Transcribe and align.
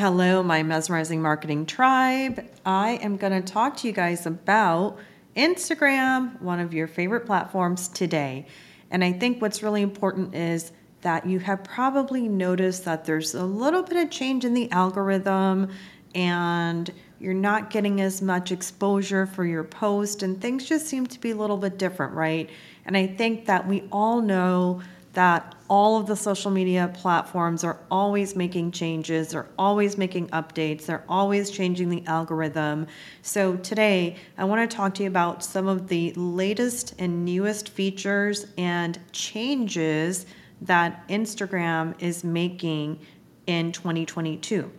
Hello, 0.00 0.42
my 0.42 0.62
mesmerizing 0.62 1.20
marketing 1.20 1.66
tribe. 1.66 2.42
I 2.64 2.92
am 3.02 3.18
going 3.18 3.34
to 3.34 3.42
talk 3.42 3.76
to 3.76 3.86
you 3.86 3.92
guys 3.92 4.24
about 4.24 4.96
Instagram, 5.36 6.40
one 6.40 6.58
of 6.58 6.72
your 6.72 6.86
favorite 6.86 7.26
platforms 7.26 7.86
today. 7.86 8.46
And 8.90 9.04
I 9.04 9.12
think 9.12 9.42
what's 9.42 9.62
really 9.62 9.82
important 9.82 10.34
is 10.34 10.72
that 11.02 11.26
you 11.26 11.38
have 11.40 11.62
probably 11.64 12.28
noticed 12.28 12.86
that 12.86 13.04
there's 13.04 13.34
a 13.34 13.44
little 13.44 13.82
bit 13.82 13.98
of 13.98 14.08
change 14.08 14.46
in 14.46 14.54
the 14.54 14.72
algorithm 14.72 15.68
and 16.14 16.90
you're 17.18 17.34
not 17.34 17.68
getting 17.68 18.00
as 18.00 18.22
much 18.22 18.52
exposure 18.52 19.26
for 19.26 19.44
your 19.44 19.64
post, 19.64 20.22
and 20.22 20.40
things 20.40 20.64
just 20.64 20.86
seem 20.86 21.06
to 21.08 21.20
be 21.20 21.32
a 21.32 21.36
little 21.36 21.58
bit 21.58 21.76
different, 21.76 22.14
right? 22.14 22.48
And 22.86 22.96
I 22.96 23.06
think 23.06 23.44
that 23.44 23.68
we 23.68 23.82
all 23.92 24.22
know 24.22 24.80
that 25.12 25.54
all 25.70 25.96
of 25.96 26.08
the 26.08 26.16
social 26.16 26.50
media 26.50 26.90
platforms 26.92 27.62
are 27.62 27.78
always 27.92 28.34
making 28.34 28.72
changes, 28.72 29.28
they're 29.28 29.48
always 29.56 29.96
making 29.96 30.26
updates, 30.30 30.84
they're 30.84 31.04
always 31.08 31.48
changing 31.48 31.88
the 31.88 32.04
algorithm. 32.06 32.88
So, 33.22 33.56
today 33.56 34.16
I 34.36 34.44
want 34.44 34.68
to 34.68 34.76
talk 34.76 34.94
to 34.94 35.04
you 35.04 35.08
about 35.08 35.44
some 35.44 35.68
of 35.68 35.86
the 35.86 36.12
latest 36.14 36.94
and 36.98 37.24
newest 37.24 37.68
features 37.68 38.46
and 38.58 38.98
changes 39.12 40.26
that 40.62 41.06
Instagram 41.08 41.94
is 42.00 42.24
making 42.24 42.98
in 43.46 43.70
2022. 43.70 44.70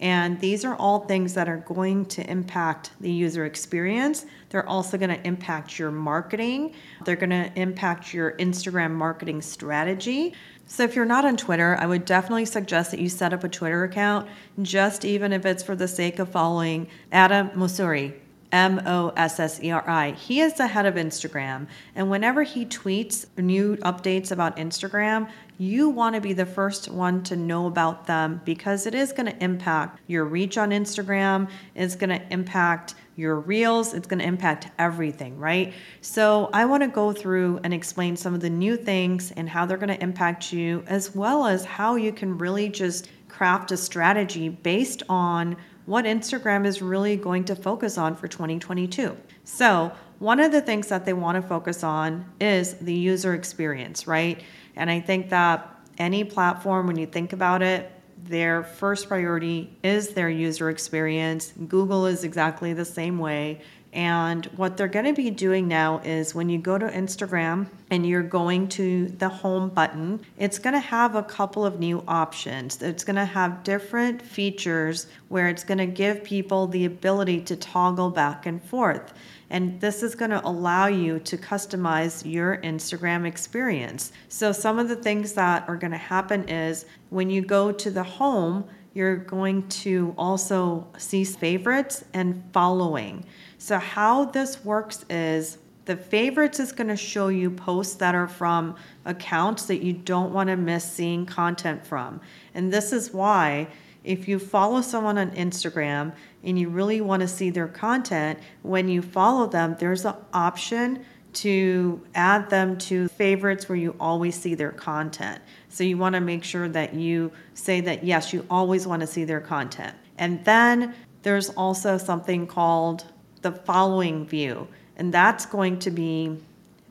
And 0.00 0.38
these 0.40 0.64
are 0.64 0.74
all 0.74 1.00
things 1.00 1.34
that 1.34 1.48
are 1.48 1.58
going 1.58 2.04
to 2.06 2.30
impact 2.30 2.90
the 3.00 3.10
user 3.10 3.46
experience. 3.46 4.26
They're 4.50 4.68
also 4.68 4.98
going 4.98 5.10
to 5.10 5.26
impact 5.26 5.78
your 5.78 5.90
marketing. 5.90 6.74
They're 7.04 7.16
going 7.16 7.30
to 7.30 7.50
impact 7.56 8.12
your 8.12 8.32
Instagram 8.32 8.92
marketing 8.92 9.40
strategy. 9.40 10.34
So, 10.66 10.82
if 10.82 10.96
you're 10.96 11.04
not 11.04 11.24
on 11.24 11.36
Twitter, 11.36 11.76
I 11.80 11.86
would 11.86 12.04
definitely 12.04 12.44
suggest 12.44 12.90
that 12.90 13.00
you 13.00 13.08
set 13.08 13.32
up 13.32 13.44
a 13.44 13.48
Twitter 13.48 13.84
account, 13.84 14.28
just 14.62 15.04
even 15.04 15.32
if 15.32 15.46
it's 15.46 15.62
for 15.62 15.76
the 15.76 15.88
sake 15.88 16.18
of 16.18 16.28
following 16.28 16.88
Adam 17.12 17.50
Mosseri. 17.50 18.14
M 18.52 18.80
O 18.86 19.12
S 19.16 19.40
S 19.40 19.62
E 19.62 19.70
R 19.70 19.88
I. 19.88 20.12
He 20.12 20.40
is 20.40 20.54
the 20.54 20.66
head 20.66 20.86
of 20.86 20.94
Instagram. 20.94 21.66
And 21.94 22.10
whenever 22.10 22.42
he 22.42 22.66
tweets 22.66 23.26
new 23.36 23.76
updates 23.78 24.30
about 24.30 24.56
Instagram, 24.56 25.28
you 25.58 25.88
want 25.88 26.14
to 26.14 26.20
be 26.20 26.32
the 26.32 26.46
first 26.46 26.90
one 26.90 27.22
to 27.24 27.36
know 27.36 27.66
about 27.66 28.06
them 28.06 28.40
because 28.44 28.86
it 28.86 28.94
is 28.94 29.12
going 29.12 29.26
to 29.26 29.44
impact 29.44 30.00
your 30.06 30.24
reach 30.24 30.58
on 30.58 30.70
Instagram, 30.70 31.48
it's 31.74 31.96
going 31.96 32.10
to 32.10 32.32
impact 32.32 32.94
your 33.16 33.40
reels, 33.40 33.94
it's 33.94 34.06
going 34.06 34.18
to 34.18 34.26
impact 34.26 34.68
everything, 34.78 35.38
right? 35.38 35.72
So, 36.02 36.50
I 36.52 36.66
want 36.66 36.82
to 36.82 36.88
go 36.88 37.12
through 37.12 37.60
and 37.64 37.72
explain 37.72 38.16
some 38.16 38.34
of 38.34 38.40
the 38.40 38.50
new 38.50 38.76
things 38.76 39.32
and 39.32 39.48
how 39.48 39.64
they're 39.64 39.78
going 39.78 39.88
to 39.88 40.02
impact 40.02 40.52
you, 40.52 40.84
as 40.86 41.14
well 41.14 41.46
as 41.46 41.64
how 41.64 41.96
you 41.96 42.12
can 42.12 42.36
really 42.36 42.68
just 42.68 43.08
craft 43.28 43.72
a 43.72 43.76
strategy 43.76 44.50
based 44.50 45.02
on 45.08 45.56
what 45.86 46.04
Instagram 46.04 46.66
is 46.66 46.82
really 46.82 47.16
going 47.16 47.44
to 47.44 47.56
focus 47.56 47.96
on 47.96 48.16
for 48.16 48.28
2022. 48.28 49.16
So, 49.44 49.92
one 50.18 50.40
of 50.40 50.50
the 50.50 50.60
things 50.60 50.88
that 50.88 51.04
they 51.04 51.12
want 51.12 51.36
to 51.36 51.42
focus 51.42 51.84
on 51.84 52.24
is 52.40 52.74
the 52.74 52.94
user 52.94 53.34
experience, 53.34 54.06
right? 54.06 54.42
And 54.74 54.90
I 54.90 55.00
think 55.00 55.30
that 55.30 55.76
any 55.98 56.24
platform, 56.24 56.86
when 56.86 56.96
you 56.96 57.06
think 57.06 57.32
about 57.32 57.62
it, 57.62 57.92
their 58.24 58.64
first 58.64 59.08
priority 59.08 59.76
is 59.82 60.10
their 60.10 60.30
user 60.30 60.70
experience. 60.70 61.52
Google 61.68 62.06
is 62.06 62.24
exactly 62.24 62.72
the 62.72 62.84
same 62.84 63.18
way. 63.18 63.60
And 63.96 64.44
what 64.56 64.76
they're 64.76 64.88
going 64.88 65.06
to 65.06 65.14
be 65.14 65.30
doing 65.30 65.68
now 65.68 66.02
is 66.04 66.34
when 66.34 66.50
you 66.50 66.58
go 66.58 66.76
to 66.76 66.86
Instagram 66.86 67.68
and 67.90 68.06
you're 68.06 68.22
going 68.22 68.68
to 68.68 69.08
the 69.08 69.30
home 69.30 69.70
button, 69.70 70.20
it's 70.36 70.58
going 70.58 70.74
to 70.74 70.80
have 70.80 71.14
a 71.14 71.22
couple 71.22 71.64
of 71.64 71.80
new 71.80 72.04
options. 72.06 72.82
It's 72.82 73.04
going 73.04 73.16
to 73.16 73.24
have 73.24 73.64
different 73.64 74.20
features 74.20 75.06
where 75.28 75.48
it's 75.48 75.64
going 75.64 75.78
to 75.78 75.86
give 75.86 76.22
people 76.22 76.66
the 76.66 76.84
ability 76.84 77.40
to 77.44 77.56
toggle 77.56 78.10
back 78.10 78.44
and 78.44 78.62
forth. 78.62 79.14
And 79.48 79.80
this 79.80 80.02
is 80.02 80.14
going 80.14 80.32
to 80.32 80.46
allow 80.46 80.88
you 80.88 81.18
to 81.20 81.38
customize 81.38 82.30
your 82.30 82.58
Instagram 82.58 83.26
experience. 83.26 84.12
So, 84.28 84.52
some 84.52 84.78
of 84.78 84.90
the 84.90 84.96
things 84.96 85.32
that 85.34 85.66
are 85.68 85.76
going 85.76 85.92
to 85.92 85.96
happen 85.96 86.46
is 86.50 86.84
when 87.08 87.30
you 87.30 87.40
go 87.40 87.72
to 87.72 87.90
the 87.90 88.02
home, 88.02 88.66
you're 88.92 89.16
going 89.16 89.68
to 89.68 90.14
also 90.18 90.86
see 90.98 91.22
favorites 91.24 92.04
and 92.12 92.42
following. 92.52 93.24
So, 93.58 93.78
how 93.78 94.26
this 94.26 94.64
works 94.64 95.04
is 95.08 95.58
the 95.86 95.96
favorites 95.96 96.58
is 96.60 96.72
going 96.72 96.88
to 96.88 96.96
show 96.96 97.28
you 97.28 97.50
posts 97.50 97.94
that 97.96 98.14
are 98.14 98.26
from 98.26 98.76
accounts 99.04 99.66
that 99.66 99.82
you 99.82 99.92
don't 99.92 100.32
want 100.32 100.48
to 100.48 100.56
miss 100.56 100.84
seeing 100.90 101.24
content 101.24 101.86
from. 101.86 102.20
And 102.54 102.72
this 102.72 102.92
is 102.92 103.12
why 103.12 103.68
if 104.02 104.28
you 104.28 104.38
follow 104.38 104.80
someone 104.82 105.16
on 105.18 105.30
Instagram 105.32 106.12
and 106.42 106.58
you 106.58 106.68
really 106.68 107.00
want 107.00 107.20
to 107.22 107.28
see 107.28 107.50
their 107.50 107.68
content, 107.68 108.38
when 108.62 108.88
you 108.88 109.02
follow 109.02 109.46
them, 109.46 109.76
there's 109.78 110.04
an 110.04 110.14
option 110.32 111.04
to 111.34 112.00
add 112.14 112.48
them 112.48 112.78
to 112.78 113.08
favorites 113.08 113.68
where 113.68 113.76
you 113.76 113.94
always 114.00 114.34
see 114.34 114.54
their 114.54 114.72
content. 114.72 115.40
So 115.68 115.84
you 115.84 115.98
want 115.98 116.14
to 116.14 116.20
make 116.20 116.44
sure 116.44 116.68
that 116.68 116.94
you 116.94 117.30
say 117.54 117.80
that 117.82 118.04
yes, 118.04 118.32
you 118.32 118.46
always 118.48 118.86
want 118.86 119.00
to 119.00 119.06
see 119.06 119.24
their 119.24 119.40
content. 119.40 119.94
And 120.18 120.44
then 120.44 120.94
there's 121.22 121.50
also 121.50 121.98
something 121.98 122.46
called 122.46 123.04
the 123.46 123.52
following 123.52 124.26
view, 124.26 124.66
and 124.96 125.14
that's 125.14 125.46
going 125.46 125.78
to 125.78 125.90
be 125.92 126.36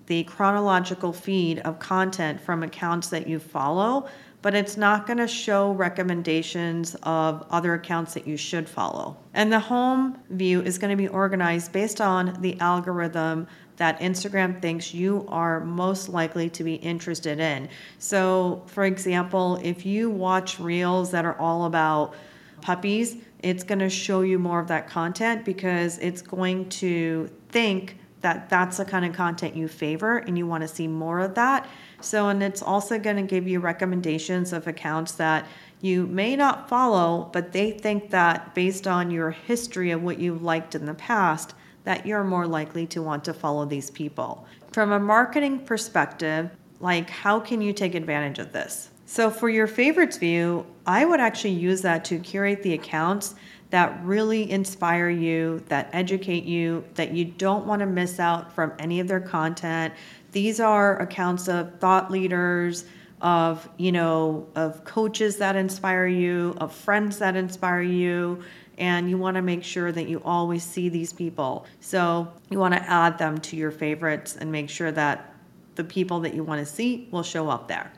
the 0.05 0.23
chronological 0.23 1.11
feed 1.11 1.59
of 1.59 1.79
content 1.79 2.39
from 2.39 2.63
accounts 2.63 3.09
that 3.09 3.27
you 3.27 3.39
follow, 3.39 4.07
but 4.41 4.55
it's 4.55 4.77
not 4.77 5.05
going 5.05 5.17
to 5.17 5.27
show 5.27 5.73
recommendations 5.73 6.95
of 7.03 7.45
other 7.49 7.73
accounts 7.73 8.13
that 8.13 8.25
you 8.25 8.37
should 8.37 8.69
follow. 8.69 9.17
And 9.33 9.51
the 9.51 9.59
home 9.59 10.17
view 10.29 10.61
is 10.61 10.77
going 10.77 10.91
to 10.91 10.95
be 10.95 11.09
organized 11.09 11.73
based 11.73 11.99
on 11.99 12.41
the 12.41 12.57
algorithm 12.61 13.47
that 13.75 13.99
Instagram 13.99 14.61
thinks 14.61 14.93
you 14.93 15.25
are 15.27 15.59
most 15.59 16.07
likely 16.07 16.49
to 16.51 16.63
be 16.63 16.75
interested 16.75 17.41
in. 17.41 17.67
So, 17.99 18.63
for 18.67 18.85
example, 18.85 19.59
if 19.61 19.85
you 19.85 20.09
watch 20.09 20.57
reels 20.57 21.11
that 21.11 21.25
are 21.25 21.37
all 21.37 21.65
about 21.65 22.13
puppies, 22.61 23.17
it's 23.45 23.63
going 23.63 23.77
to 23.77 23.91
show 23.91 24.21
you 24.21 24.39
more 24.39 24.59
of 24.59 24.67
that 24.69 24.89
content 24.89 25.45
because 25.45 25.99
it's 25.99 26.23
going 26.23 26.67
to 26.67 27.29
think 27.49 27.99
that 28.21 28.49
that's 28.49 28.77
the 28.77 28.85
kind 28.85 29.05
of 29.05 29.13
content 29.13 29.55
you 29.55 29.67
favor 29.67 30.17
and 30.17 30.35
you 30.35 30.47
want 30.47 30.63
to 30.63 30.67
see 30.67 30.87
more 30.87 31.19
of 31.19 31.35
that. 31.35 31.69
So, 32.01 32.29
and 32.29 32.41
it's 32.41 32.63
also 32.63 32.97
going 32.97 33.17
to 33.17 33.21
give 33.21 33.47
you 33.47 33.59
recommendations 33.59 34.51
of 34.51 34.65
accounts 34.65 35.11
that 35.13 35.45
you 35.79 36.07
may 36.07 36.35
not 36.35 36.67
follow, 36.67 37.29
but 37.33 37.51
they 37.51 37.69
think 37.69 38.09
that 38.09 38.55
based 38.55 38.87
on 38.87 39.11
your 39.11 39.29
history 39.29 39.91
of 39.91 40.01
what 40.01 40.17
you've 40.17 40.41
liked 40.41 40.73
in 40.73 40.87
the 40.87 40.95
past, 40.95 41.53
that 41.83 42.03
you're 42.03 42.23
more 42.23 42.47
likely 42.47 42.87
to 42.87 43.03
want 43.03 43.23
to 43.25 43.33
follow 43.33 43.63
these 43.63 43.91
people. 43.91 44.47
From 44.71 44.91
a 44.91 44.99
marketing 44.99 45.59
perspective, 45.59 46.49
like 46.79 47.11
how 47.11 47.39
can 47.39 47.61
you 47.61 47.73
take 47.73 47.93
advantage 47.93 48.39
of 48.39 48.53
this? 48.53 48.89
So, 49.07 49.29
for 49.29 49.49
your 49.49 49.67
favorites 49.67 50.17
view, 50.17 50.65
I 50.85 51.05
would 51.05 51.19
actually 51.19 51.53
use 51.53 51.81
that 51.83 52.03
to 52.05 52.17
curate 52.17 52.63
the 52.63 52.73
accounts 52.73 53.35
that 53.69 54.03
really 54.03 54.49
inspire 54.49 55.09
you, 55.09 55.63
that 55.67 55.89
educate 55.93 56.43
you, 56.43 56.83
that 56.95 57.11
you 57.11 57.25
don't 57.25 57.67
want 57.67 57.81
to 57.81 57.85
miss 57.85 58.19
out 58.19 58.53
from 58.53 58.73
any 58.79 58.99
of 58.99 59.07
their 59.07 59.19
content. 59.19 59.93
These 60.31 60.59
are 60.59 60.99
accounts 60.99 61.47
of 61.47 61.79
thought 61.79 62.09
leaders, 62.09 62.85
of, 63.21 63.67
you 63.77 63.91
know, 63.91 64.47
of 64.55 64.83
coaches 64.85 65.37
that 65.37 65.55
inspire 65.55 66.07
you, 66.07 66.55
of 66.57 66.73
friends 66.73 67.19
that 67.19 67.35
inspire 67.35 67.81
you, 67.81 68.43
and 68.77 69.09
you 69.09 69.17
want 69.17 69.35
to 69.35 69.41
make 69.41 69.63
sure 69.63 69.91
that 69.91 70.07
you 70.07 70.21
always 70.25 70.63
see 70.63 70.89
these 70.89 71.13
people. 71.13 71.65
So 71.79 72.31
you 72.49 72.59
want 72.59 72.73
to 72.73 72.81
add 72.89 73.17
them 73.17 73.37
to 73.39 73.55
your 73.55 73.71
favorites 73.71 74.35
and 74.35 74.51
make 74.51 74.69
sure 74.69 74.91
that 74.91 75.33
the 75.75 75.83
people 75.83 76.19
that 76.21 76.33
you 76.33 76.43
want 76.43 76.65
to 76.65 76.71
see 76.71 77.07
will 77.11 77.23
show 77.23 77.49
up 77.49 77.67
there. 77.67 77.91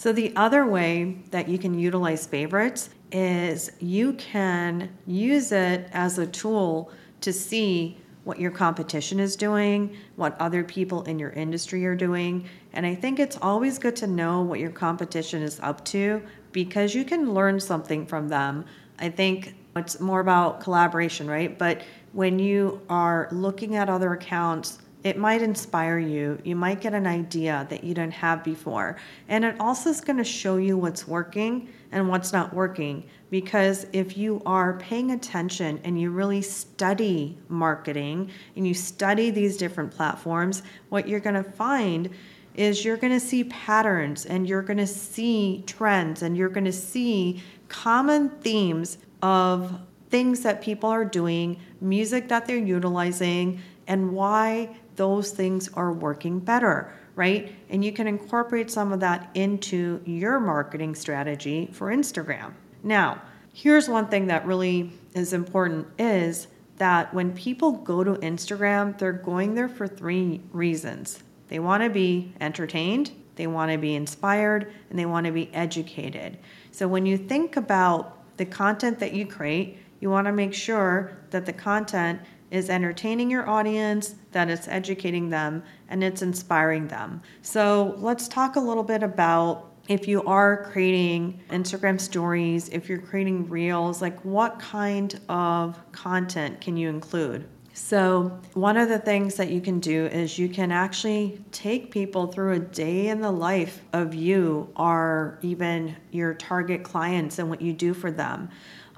So, 0.00 0.14
the 0.14 0.34
other 0.34 0.64
way 0.64 1.18
that 1.30 1.46
you 1.46 1.58
can 1.58 1.78
utilize 1.78 2.26
favorites 2.26 2.88
is 3.12 3.70
you 3.80 4.14
can 4.14 4.88
use 5.06 5.52
it 5.52 5.90
as 5.92 6.16
a 6.16 6.26
tool 6.26 6.90
to 7.20 7.34
see 7.34 7.98
what 8.24 8.40
your 8.40 8.50
competition 8.50 9.20
is 9.20 9.36
doing, 9.36 9.94
what 10.16 10.40
other 10.40 10.64
people 10.64 11.02
in 11.02 11.18
your 11.18 11.32
industry 11.32 11.84
are 11.84 11.94
doing. 11.94 12.48
And 12.72 12.86
I 12.86 12.94
think 12.94 13.20
it's 13.20 13.36
always 13.42 13.78
good 13.78 13.94
to 13.96 14.06
know 14.06 14.40
what 14.40 14.58
your 14.58 14.70
competition 14.70 15.42
is 15.42 15.60
up 15.60 15.84
to 15.86 16.22
because 16.50 16.94
you 16.94 17.04
can 17.04 17.34
learn 17.34 17.60
something 17.60 18.06
from 18.06 18.30
them. 18.30 18.64
I 19.00 19.10
think 19.10 19.54
it's 19.76 20.00
more 20.00 20.20
about 20.20 20.62
collaboration, 20.62 21.28
right? 21.28 21.58
But 21.58 21.82
when 22.14 22.38
you 22.38 22.80
are 22.88 23.28
looking 23.32 23.76
at 23.76 23.90
other 23.90 24.14
accounts, 24.14 24.78
it 25.02 25.16
might 25.16 25.40
inspire 25.42 25.98
you. 25.98 26.38
You 26.44 26.56
might 26.56 26.80
get 26.80 26.92
an 26.92 27.06
idea 27.06 27.66
that 27.70 27.82
you 27.82 27.94
didn't 27.94 28.12
have 28.14 28.44
before. 28.44 28.96
And 29.28 29.44
it 29.44 29.56
also 29.58 29.90
is 29.90 30.00
going 30.00 30.18
to 30.18 30.24
show 30.24 30.58
you 30.58 30.76
what's 30.76 31.08
working 31.08 31.68
and 31.92 32.08
what's 32.08 32.32
not 32.32 32.52
working. 32.52 33.04
Because 33.30 33.86
if 33.92 34.18
you 34.18 34.42
are 34.44 34.78
paying 34.78 35.12
attention 35.12 35.80
and 35.84 35.98
you 36.00 36.10
really 36.10 36.42
study 36.42 37.38
marketing 37.48 38.30
and 38.56 38.66
you 38.66 38.74
study 38.74 39.30
these 39.30 39.56
different 39.56 39.90
platforms, 39.90 40.62
what 40.90 41.08
you're 41.08 41.20
going 41.20 41.42
to 41.42 41.50
find 41.50 42.10
is 42.54 42.84
you're 42.84 42.96
going 42.96 43.12
to 43.12 43.20
see 43.20 43.44
patterns 43.44 44.26
and 44.26 44.48
you're 44.48 44.62
going 44.62 44.76
to 44.76 44.86
see 44.86 45.62
trends 45.66 46.22
and 46.22 46.36
you're 46.36 46.48
going 46.48 46.64
to 46.64 46.72
see 46.72 47.42
common 47.68 48.28
themes 48.28 48.98
of 49.22 49.80
things 50.10 50.42
that 50.42 50.60
people 50.60 50.90
are 50.90 51.04
doing, 51.04 51.58
music 51.80 52.28
that 52.28 52.44
they're 52.46 52.56
utilizing, 52.56 53.60
and 53.86 54.12
why 54.12 54.68
those 55.00 55.30
things 55.30 55.70
are 55.72 55.94
working 55.94 56.38
better, 56.38 56.92
right? 57.16 57.54
And 57.70 57.82
you 57.82 57.90
can 57.90 58.06
incorporate 58.06 58.70
some 58.70 58.92
of 58.92 59.00
that 59.00 59.30
into 59.32 60.02
your 60.04 60.38
marketing 60.38 60.94
strategy 60.94 61.70
for 61.72 61.88
Instagram. 61.88 62.52
Now, 62.82 63.22
here's 63.54 63.88
one 63.88 64.08
thing 64.08 64.26
that 64.26 64.44
really 64.44 64.92
is 65.14 65.32
important 65.32 65.86
is 65.98 66.48
that 66.76 67.14
when 67.14 67.32
people 67.32 67.72
go 67.72 68.04
to 68.04 68.12
Instagram, 68.16 68.98
they're 68.98 69.10
going 69.14 69.54
there 69.54 69.70
for 69.70 69.88
three 69.88 70.42
reasons. 70.52 71.22
They 71.48 71.60
want 71.60 71.82
to 71.82 71.88
be 71.88 72.34
entertained, 72.38 73.10
they 73.36 73.46
want 73.46 73.72
to 73.72 73.78
be 73.78 73.94
inspired, 73.94 74.70
and 74.90 74.98
they 74.98 75.06
want 75.06 75.24
to 75.24 75.32
be 75.32 75.48
educated. 75.54 76.36
So 76.72 76.86
when 76.86 77.06
you 77.06 77.16
think 77.16 77.56
about 77.56 78.36
the 78.36 78.44
content 78.44 78.98
that 78.98 79.14
you 79.14 79.24
create, 79.24 79.78
you 80.00 80.10
want 80.10 80.26
to 80.26 80.32
make 80.32 80.52
sure 80.52 81.16
that 81.30 81.46
the 81.46 81.54
content 81.54 82.20
is 82.50 82.70
entertaining 82.70 83.30
your 83.30 83.48
audience, 83.48 84.14
that 84.32 84.48
it's 84.48 84.68
educating 84.68 85.30
them, 85.30 85.62
and 85.88 86.02
it's 86.02 86.22
inspiring 86.22 86.88
them. 86.88 87.22
So 87.42 87.94
let's 87.98 88.28
talk 88.28 88.56
a 88.56 88.60
little 88.60 88.82
bit 88.82 89.02
about 89.02 89.70
if 89.88 90.06
you 90.06 90.22
are 90.24 90.64
creating 90.70 91.40
Instagram 91.50 92.00
stories, 92.00 92.68
if 92.68 92.88
you're 92.88 93.00
creating 93.00 93.48
reels, 93.48 94.00
like 94.00 94.24
what 94.24 94.58
kind 94.58 95.20
of 95.28 95.78
content 95.92 96.60
can 96.60 96.76
you 96.76 96.88
include? 96.88 97.48
So, 97.72 98.38
one 98.54 98.76
of 98.76 98.88
the 98.88 98.98
things 98.98 99.36
that 99.36 99.50
you 99.50 99.60
can 99.60 99.80
do 99.80 100.06
is 100.06 100.38
you 100.38 100.48
can 100.48 100.70
actually 100.70 101.42
take 101.50 101.90
people 101.90 102.26
through 102.26 102.52
a 102.54 102.58
day 102.58 103.08
in 103.08 103.20
the 103.20 103.30
life 103.30 103.82
of 103.92 104.12
you 104.14 104.68
or 104.76 105.38
even 105.42 105.96
your 106.10 106.34
target 106.34 106.82
clients 106.82 107.38
and 107.38 107.48
what 107.48 107.62
you 107.62 107.72
do 107.72 107.94
for 107.94 108.10
them. 108.10 108.50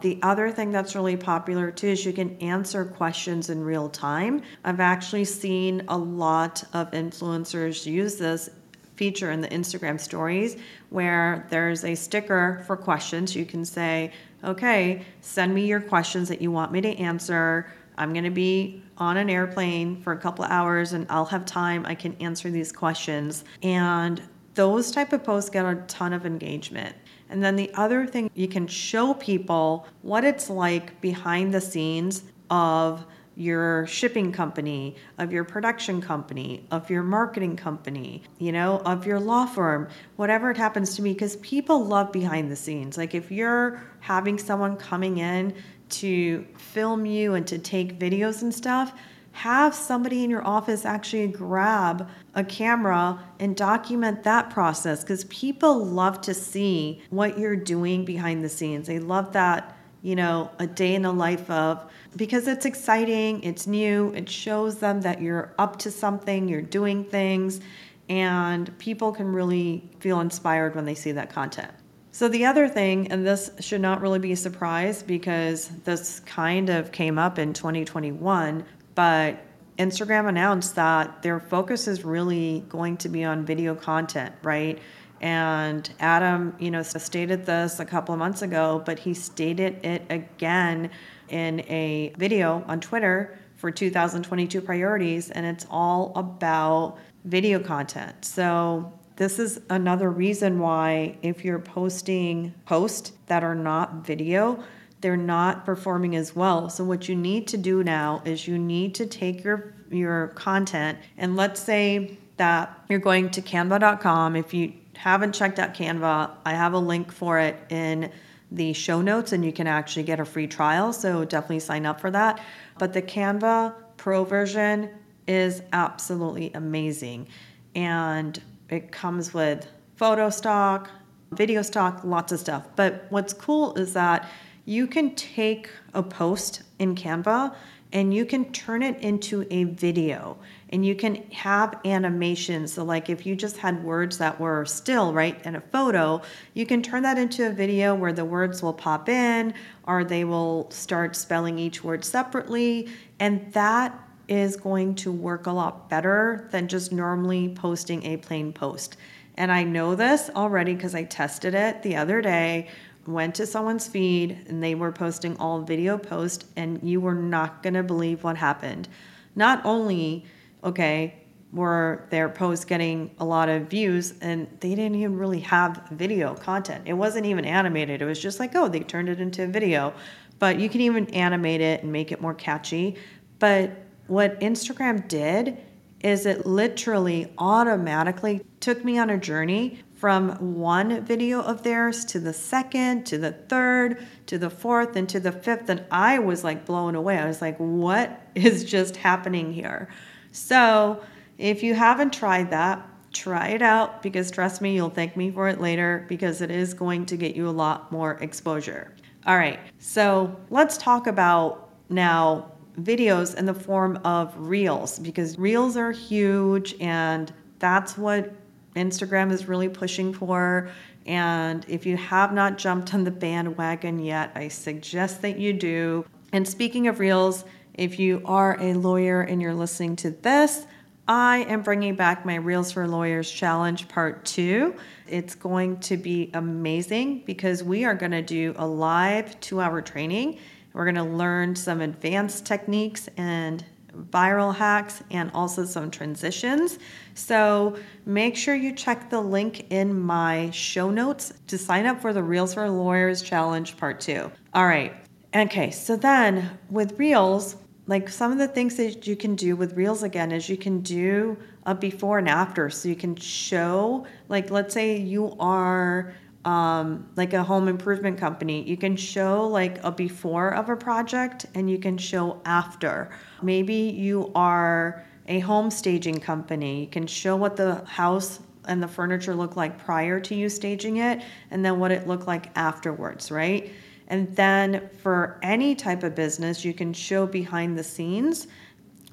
The 0.02 0.19
other 0.22 0.50
thing 0.50 0.72
that's 0.72 0.96
really 0.96 1.16
popular 1.16 1.70
too 1.70 1.88
is 1.88 2.04
you 2.04 2.12
can 2.12 2.37
answer 2.38 2.84
questions 2.84 3.50
in 3.50 3.62
real 3.62 3.88
time. 3.88 4.43
I've 4.64 4.81
actually 4.81 5.25
seen 5.25 5.84
a 5.87 5.96
lot 5.96 6.64
of 6.72 6.90
influencers 6.90 7.87
use 7.87 8.16
this 8.16 8.50
feature 8.96 9.31
in 9.31 9.40
the 9.40 9.49
Instagram 9.49 10.00
stories 10.00 10.56
where 10.90 11.46
there's 11.50 11.84
a 11.84 11.94
sticker 11.94 12.64
for 12.66 12.76
questions. 12.76 13.37
You 13.37 13.46
can 13.46 13.64
say, 13.64 14.12
okay, 14.43 15.04
send 15.20 15.54
me 15.54 15.66
your 15.66 15.81
questions 15.81 16.28
that 16.28 16.43
you 16.43 16.50
want 16.50 16.72
me 16.72 16.81
to 16.81 16.96
answer. 16.96 17.72
I'm 17.96 18.12
going 18.12 18.25
to 18.25 18.31
be 18.31 18.82
on 18.98 19.16
an 19.16 19.31
airplane 19.31 20.02
for 20.02 20.12
a 20.12 20.19
couple 20.19 20.44
hours 20.46 20.94
and 20.94 21.06
I'll 21.10 21.26
have 21.26 21.46
time. 21.46 21.87
I 21.87 21.94
can 21.94 22.16
answer 22.20 22.50
these 22.50 22.72
questions. 22.72 23.44
And 23.62 24.20
those 24.55 24.90
type 24.90 25.12
of 25.12 25.22
posts 25.22 25.48
get 25.48 25.64
a 25.64 25.76
ton 25.87 26.12
of 26.12 26.26
engagement. 26.26 26.96
And 27.32 27.43
then 27.43 27.56
the 27.56 27.73
other 27.75 28.06
thing, 28.06 28.31
you 28.34 28.46
can 28.46 28.67
show 28.67 29.14
people 29.14 29.87
what 30.02 30.23
it's 30.23 30.50
like 30.50 31.00
behind 31.00 31.52
the 31.52 31.61
scenes 31.61 32.25
of 32.50 33.06
your 33.34 33.87
shipping 33.87 34.31
company, 34.31 34.94
of 35.19 35.32
your 35.32 35.43
production 35.43 36.02
company, 36.02 36.67
of 36.70 36.90
your 36.90 37.02
marketing 37.02 37.56
company, 37.56 38.23
you 38.38 38.52
know, 38.52 38.81
of 38.84 39.06
your 39.06 39.19
law 39.19 39.46
firm, 39.46 39.88
whatever 40.17 40.50
it 40.50 40.56
happens 40.58 40.94
to 40.96 41.02
be, 41.02 41.14
because 41.14 41.37
people 41.37 41.82
love 41.82 42.12
behind 42.12 42.50
the 42.50 42.56
scenes. 42.56 42.99
Like 42.99 43.14
if 43.14 43.32
you're 43.32 43.82
having 44.00 44.38
someone 44.38 44.76
coming 44.76 45.17
in 45.19 45.55
to 45.88 46.46
film 46.58 47.06
you 47.06 47.34
and 47.34 47.46
to 47.46 47.58
take 47.58 47.99
videos 47.99 48.43
and 48.43 48.55
stuff, 48.55 48.93
have 49.32 49.75
somebody 49.75 50.23
in 50.23 50.31
your 50.31 50.46
office 50.46 50.84
actually 50.84 51.26
grab 51.29 52.08
a 52.34 52.44
camera 52.44 53.19
and 53.40 53.56
document 53.56 54.23
that 54.25 54.50
process 54.50 55.02
because 55.02 55.25
people 55.25 55.84
love 55.84 56.20
to 56.20 56.34
see 56.34 57.02
what 57.11 57.38
you're 57.38 57.56
doing 57.56 58.05
behind 58.05 58.44
the 58.44 58.49
scenes. 58.49 58.87
They 58.87 58.99
love 58.99 59.32
that, 59.32 59.76
you 60.02 60.14
know, 60.14 60.50
a 60.58 60.67
day 60.67 60.94
in 60.94 61.02
the 61.02 61.12
life 61.12 61.50
of 61.50 61.90
because 62.17 62.46
it's 62.46 62.67
exciting, 62.67 63.43
it's 63.43 63.67
new, 63.67 64.12
it 64.14 64.29
shows 64.29 64.79
them 64.79 65.00
that 65.00 65.23
you're 65.23 65.55
up 65.58 65.79
to 65.79 65.90
something, 65.90 66.46
you're 66.49 66.61
doing 66.61 67.05
things, 67.05 67.61
and 68.08 68.76
people 68.79 69.12
can 69.12 69.32
really 69.32 69.88
feel 70.00 70.20
inspired 70.20 70.75
when 70.75 70.84
they 70.84 70.94
see 70.94 71.12
that 71.12 71.32
content. 71.32 71.73
So, 72.14 72.29
the 72.29 72.44
other 72.44 72.69
thing, 72.69 73.11
and 73.11 73.26
this 73.26 73.50
should 73.61 73.81
not 73.81 74.02
really 74.02 74.19
be 74.19 74.32
a 74.32 74.37
surprise 74.37 75.02
because 75.02 75.69
this 75.84 76.20
kind 76.20 76.69
of 76.69 76.93
came 76.93 77.19
up 77.19 77.38
in 77.38 77.55
2021, 77.55 78.62
but 78.94 79.44
Instagram 79.79 80.29
announced 80.29 80.75
that 80.77 81.23
their 81.23 81.41
focus 81.41 81.89
is 81.89 82.05
really 82.05 82.65
going 82.69 82.97
to 82.99 83.09
be 83.09 83.25
on 83.25 83.44
video 83.44 83.75
content, 83.75 84.35
right? 84.43 84.79
And 85.21 85.89
Adam, 86.00 86.55
you 86.59 86.71
know, 86.71 86.83
stated 86.83 87.47
this 87.47 87.79
a 87.79 87.85
couple 87.85 88.12
of 88.12 88.19
months 88.19 88.43
ago, 88.43 88.83
but 88.85 88.99
he 88.99 89.15
stated 89.15 89.85
it 89.85 90.03
again 90.11 90.91
in 91.29 91.61
a 91.61 92.12
video 92.19 92.65
on 92.67 92.81
Twitter 92.81 93.39
for 93.56 93.71
2022 93.71 94.61
priorities, 94.61 95.31
and 95.31 95.47
it's 95.47 95.65
all 95.71 96.12
about 96.17 96.99
video 97.25 97.61
content. 97.61 98.25
So, 98.25 98.93
this 99.15 99.39
is 99.39 99.61
another 99.71 100.11
reason 100.11 100.59
why, 100.59 101.17
if 101.23 101.44
you're 101.44 101.61
posting 101.61 102.55
posts 102.65 103.12
that 103.27 103.44
are 103.44 103.55
not 103.55 104.05
video, 104.05 104.65
they're 105.02 105.16
not 105.16 105.66
performing 105.66 106.16
as 106.16 106.34
well. 106.34 106.70
So 106.70 106.82
what 106.84 107.08
you 107.08 107.14
need 107.14 107.46
to 107.49 107.58
do 107.58 107.84
now 107.84 108.22
is 108.25 108.49
you 108.49 108.56
need 108.58 108.94
to 108.96 109.06
take 109.06 109.44
your 109.44 109.75
your 109.90 110.28
content 110.28 110.99
and 111.19 111.37
let's 111.37 111.60
say 111.60 112.16
that 112.38 112.82
you're 112.88 112.99
going 112.99 113.28
to 113.28 113.43
canva.com 113.43 114.37
if 114.37 114.54
you 114.54 114.72
haven't 115.02 115.34
checked 115.34 115.58
out 115.58 115.75
Canva, 115.75 116.31
I 116.44 116.52
have 116.52 116.75
a 116.75 116.78
link 116.78 117.12
for 117.12 117.38
it 117.38 117.56
in 117.70 118.10
the 118.50 118.72
show 118.72 119.00
notes 119.00 119.32
and 119.32 119.44
you 119.44 119.53
can 119.53 119.67
actually 119.67 120.03
get 120.05 120.20
a 120.20 120.24
free 120.24 120.46
trial, 120.46 120.93
so 120.93 121.24
definitely 121.24 121.60
sign 121.60 121.86
up 121.86 122.00
for 122.00 122.10
that. 122.10 122.41
But 122.79 122.93
the 122.93 123.03
Canva 123.03 123.74
Pro 123.96 124.24
version 124.24 124.91
is 125.27 125.62
absolutely 125.72 126.53
amazing 126.55 127.29
and 127.74 128.41
it 128.69 128.93
comes 128.93 129.32
with 129.34 129.67
photo 129.96 130.31
stock, 130.31 130.91
video 131.32 131.62
stock, 131.62 132.05
lots 132.05 132.32
of 132.32 132.38
stuff. 132.38 132.67
But 132.77 133.06
what's 133.10 133.32
cool 133.32 133.74
is 133.74 133.94
that 133.94 134.29
you 134.64 134.86
can 134.86 135.14
take 135.14 135.69
a 135.94 136.02
post 136.02 136.62
in 136.78 136.94
Canva 136.94 137.54
and 137.92 138.14
you 138.14 138.24
can 138.24 138.50
turn 138.52 138.82
it 138.82 138.98
into 139.00 139.46
a 139.50 139.64
video 139.64 140.38
and 140.70 140.84
you 140.86 140.94
can 140.94 141.16
have 141.31 141.78
animations. 141.84 142.72
So, 142.72 142.84
like 142.84 143.10
if 143.10 143.26
you 143.26 143.36
just 143.36 143.58
had 143.58 143.84
words 143.84 144.19
that 144.19 144.40
were 144.40 144.64
still, 144.64 145.12
right, 145.12 145.38
in 145.44 145.56
a 145.56 145.60
photo, 145.60 146.22
you 146.54 146.64
can 146.64 146.82
turn 146.82 147.02
that 147.02 147.19
into 147.19 147.46
a 147.46 147.50
video 147.50 147.94
where 147.94 148.12
the 148.12 148.24
words 148.24 148.62
will 148.62 148.72
pop 148.72 149.08
in 149.08 149.52
or 149.84 150.04
they 150.04 150.24
will 150.24 150.70
start 150.70 151.14
spelling 151.16 151.58
each 151.58 151.84
word 151.84 152.04
separately. 152.04 152.88
And 153.20 153.52
that 153.52 153.98
is 154.28 154.56
going 154.56 154.94
to 154.94 155.12
work 155.12 155.46
a 155.46 155.52
lot 155.52 155.90
better 155.90 156.48
than 156.52 156.69
just 156.69 156.92
normally 156.92 157.50
posting 157.50 158.04
a 158.04 158.16
plain 158.16 158.52
post. 158.52 158.96
And 159.36 159.50
I 159.50 159.64
know 159.64 159.94
this 159.94 160.31
already 160.34 160.74
because 160.74 160.94
I 160.94 161.04
tested 161.04 161.54
it 161.54 161.82
the 161.82 161.96
other 161.96 162.20
day 162.22 162.69
went 163.06 163.35
to 163.37 163.47
someone's 163.47 163.87
feed 163.87 164.44
and 164.49 164.63
they 164.63 164.75
were 164.75 164.93
posting 164.93 165.37
all 165.39 165.63
video 165.63 165.99
posts 165.99 166.44
and 166.56 166.81
you 166.82 167.01
were 167.01 167.15
not 167.15 167.63
going 167.63 167.75
to 167.75 167.82
believe 167.82 168.23
what 168.23 168.37
happened. 168.37 168.89
Not 169.35 169.65
only 169.65 170.25
okay 170.63 171.19
were 171.53 172.06
their 172.11 172.29
posts 172.29 172.65
getting 172.65 173.11
a 173.19 173.25
lot 173.25 173.49
of 173.49 173.69
views 173.69 174.15
and 174.21 174.47
they 174.61 174.71
didn't 174.71 174.94
even 174.94 175.19
really 175.19 175.41
have 175.41 175.82
video 175.91 176.35
content. 176.35 176.85
It 176.87 176.94
wasn't 176.94 177.27
even 177.27 177.44
animated. 177.44 178.01
It 178.01 178.05
was 178.05 178.21
just 178.21 178.41
like 178.41 178.55
oh 178.55 178.69
they 178.69 178.81
turned 178.81 179.09
it 179.09 179.21
into 179.21 179.44
a 179.44 179.47
video. 179.47 179.93
But 180.39 180.59
you 180.59 180.69
can 180.69 180.81
even 180.81 181.06
animate 181.11 181.61
it 181.61 181.82
and 181.82 181.93
make 181.93 182.13
it 182.13 182.21
more 182.21 182.35
catchy. 182.35 182.97
But 183.39 183.71
what 184.06 184.39
instagram 184.41 185.06
did 185.09 185.59
is 186.01 186.27
it 186.27 186.47
literally 186.47 187.32
automatically 187.39 188.44
took 188.61 188.85
me 188.85 188.99
on 188.99 189.11
a 189.11 189.19
journey 189.19 189.81
from 190.03 190.31
one 190.59 191.05
video 191.05 191.41
of 191.41 191.63
theirs 191.63 192.05
to 192.05 192.19
the 192.19 192.32
second, 192.32 193.06
to 193.06 193.17
the 193.19 193.31
third, 193.31 194.05
to 194.27 194.37
the 194.37 194.51
fourth, 194.51 194.97
and 194.97 195.09
to 195.09 195.21
the 195.21 195.31
fifth. 195.31 195.69
And 195.69 195.85
I 195.93 196.19
was 196.19 196.43
like 196.43 196.67
blown 196.67 196.97
away. 196.97 197.19
I 197.19 197.29
was 197.29 197.41
like, 197.41 197.56
what 197.59 198.21
is 198.35 198.65
just 198.65 198.97
happening 198.97 199.53
here? 199.53 199.89
So 200.32 201.01
if 201.39 201.63
you 201.63 201.75
haven't 201.75 202.13
tried 202.13 202.51
that, 202.51 202.85
try 203.13 203.51
it 203.51 203.63
out 203.63 204.03
because 204.03 204.32
trust 204.32 204.61
me, 204.61 204.75
you'll 204.75 204.91
thank 204.91 205.17
me 205.17 205.31
for 205.31 205.47
it 205.47 205.61
later 205.61 206.05
because 206.09 206.41
it 206.41 206.51
is 206.51 206.75
going 206.75 207.06
to 207.06 207.17
get 207.17 207.37
you 207.37 207.49
a 207.49 207.55
lot 207.55 207.93
more 207.93 208.15
exposure. 208.15 208.93
All 209.25 209.37
right, 209.37 209.61
so 209.79 210.37
let's 210.51 210.79
talk 210.79 211.06
about 211.06 211.71
now 211.91 212.51
videos 212.81 213.37
in 213.37 213.47
the 213.47 213.55
form 213.55 214.01
of 214.05 214.35
reels 214.37 214.99
because 214.99 215.39
reels 215.39 215.77
are 215.77 215.93
huge 215.93 216.75
and 216.81 217.32
that's 217.61 217.97
what 217.97 218.35
Instagram 218.74 219.32
is 219.32 219.48
really 219.48 219.69
pushing 219.69 220.12
for. 220.12 220.70
And 221.06 221.64
if 221.69 221.84
you 221.84 221.96
have 221.96 222.32
not 222.32 222.58
jumped 222.58 222.94
on 222.94 223.05
the 223.05 223.10
bandwagon 223.10 223.98
yet, 223.98 224.32
I 224.34 224.48
suggest 224.48 225.22
that 225.22 225.38
you 225.38 225.52
do. 225.52 226.05
And 226.32 226.46
speaking 226.46 226.88
of 226.88 226.98
reels, 226.98 227.44
if 227.74 227.98
you 227.98 228.22
are 228.24 228.56
a 228.60 228.74
lawyer 228.74 229.22
and 229.22 229.41
you're 229.41 229.55
listening 229.55 229.96
to 229.96 230.10
this, 230.10 230.67
I 231.08 231.38
am 231.48 231.62
bringing 231.62 231.96
back 231.96 232.24
my 232.24 232.36
Reels 232.36 232.70
for 232.70 232.86
Lawyers 232.86 233.29
Challenge 233.29 233.88
Part 233.88 234.24
2. 234.24 234.74
It's 235.08 235.34
going 235.34 235.81
to 235.81 235.96
be 235.96 236.31
amazing 236.32 237.24
because 237.26 237.64
we 237.64 237.84
are 237.84 237.94
going 237.94 238.12
to 238.12 238.22
do 238.22 238.55
a 238.56 238.67
live 238.67 239.38
two 239.41 239.60
hour 239.60 239.82
training. 239.82 240.38
We're 240.72 240.84
going 240.84 240.94
to 240.94 241.02
learn 241.02 241.56
some 241.56 241.81
advanced 241.81 242.46
techniques 242.46 243.08
and 243.17 243.64
viral 243.96 244.55
hacks 244.55 245.03
and 245.11 245.31
also 245.32 245.65
some 245.65 245.91
transitions. 245.91 246.79
So 247.15 247.77
make 248.06 248.37
sure 248.37 248.55
you 248.55 248.75
check 248.75 249.11
the 249.11 249.20
link 249.20 249.70
in 249.70 249.99
my 249.99 250.51
show 250.51 250.91
notes 250.91 251.32
to 251.49 251.58
sign 251.58 251.87
up 251.87 252.01
for 252.01 252.13
the 252.13 252.22
Reels 252.22 252.55
for 252.55 252.69
Lawyers 252.69 253.22
Challenge 253.22 253.77
Part 253.77 254.01
2. 254.01 254.31
All 254.55 254.67
right. 254.67 254.94
Okay, 255.34 255.70
so 255.70 255.96
then 255.96 256.58
with 256.70 256.99
Reels, 256.99 257.56
like 257.87 258.08
some 258.08 258.32
of 258.32 258.39
the 258.39 258.49
things 258.49 258.77
that 258.77 259.06
you 259.06 259.17
can 259.17 259.34
do 259.34 259.56
with 259.56 259.75
Reels 259.75 260.03
again 260.03 260.31
is 260.31 260.49
you 260.49 260.56
can 260.56 260.81
do 260.81 261.37
a 261.67 261.75
before 261.75 262.19
and 262.19 262.29
after. 262.29 262.70
So 262.70 262.89
you 262.89 262.96
can 262.96 263.17
show, 263.17 264.06
like, 264.29 264.51
let's 264.51 264.75
say 264.75 264.96
you 264.99 265.34
are 265.41 266.15
um, 266.44 267.08
like 267.17 267.32
a 267.34 267.43
home 267.43 267.69
improvement 267.69 268.19
company, 268.19 268.63
you 268.69 268.77
can 268.77 268.96
show 268.96 269.46
like 269.46 269.82
a 269.84 269.93
before 269.93 270.55
of 270.55 270.69
a 270.69 270.77
project 270.77 271.46
and 271.55 271.70
you 271.70 271.79
can 271.79 271.96
show 271.96 272.41
after. 272.44 273.11
Maybe 273.43 273.75
you 273.75 274.32
are 274.34 275.06
a 275.29 275.39
home 275.41 275.70
staging 275.70 276.19
company, 276.19 276.81
you 276.81 276.87
can 276.89 277.06
show 277.06 277.37
what 277.37 277.56
the 277.56 277.84
house 277.84 278.41
and 278.67 278.82
the 278.82 278.89
furniture 278.89 279.34
looked 279.34 279.56
like 279.56 279.79
prior 279.79 280.20
to 280.20 280.34
you 280.34 280.49
staging 280.49 280.99
it 280.99 281.22
and 281.51 281.65
then 281.65 281.79
what 281.79 281.91
it 281.91 282.06
looked 282.06 282.27
like 282.27 282.51
afterwards, 282.56 283.31
right? 283.31 283.70
And 284.08 284.34
then 284.37 284.91
for 285.03 285.39
any 285.43 285.75
type 285.75 286.03
of 286.03 286.15
business, 286.15 286.65
you 286.65 286.75
can 286.75 286.93
show 286.93 287.27
behind 287.27 287.79
the 287.79 287.84
scenes. 287.84 288.49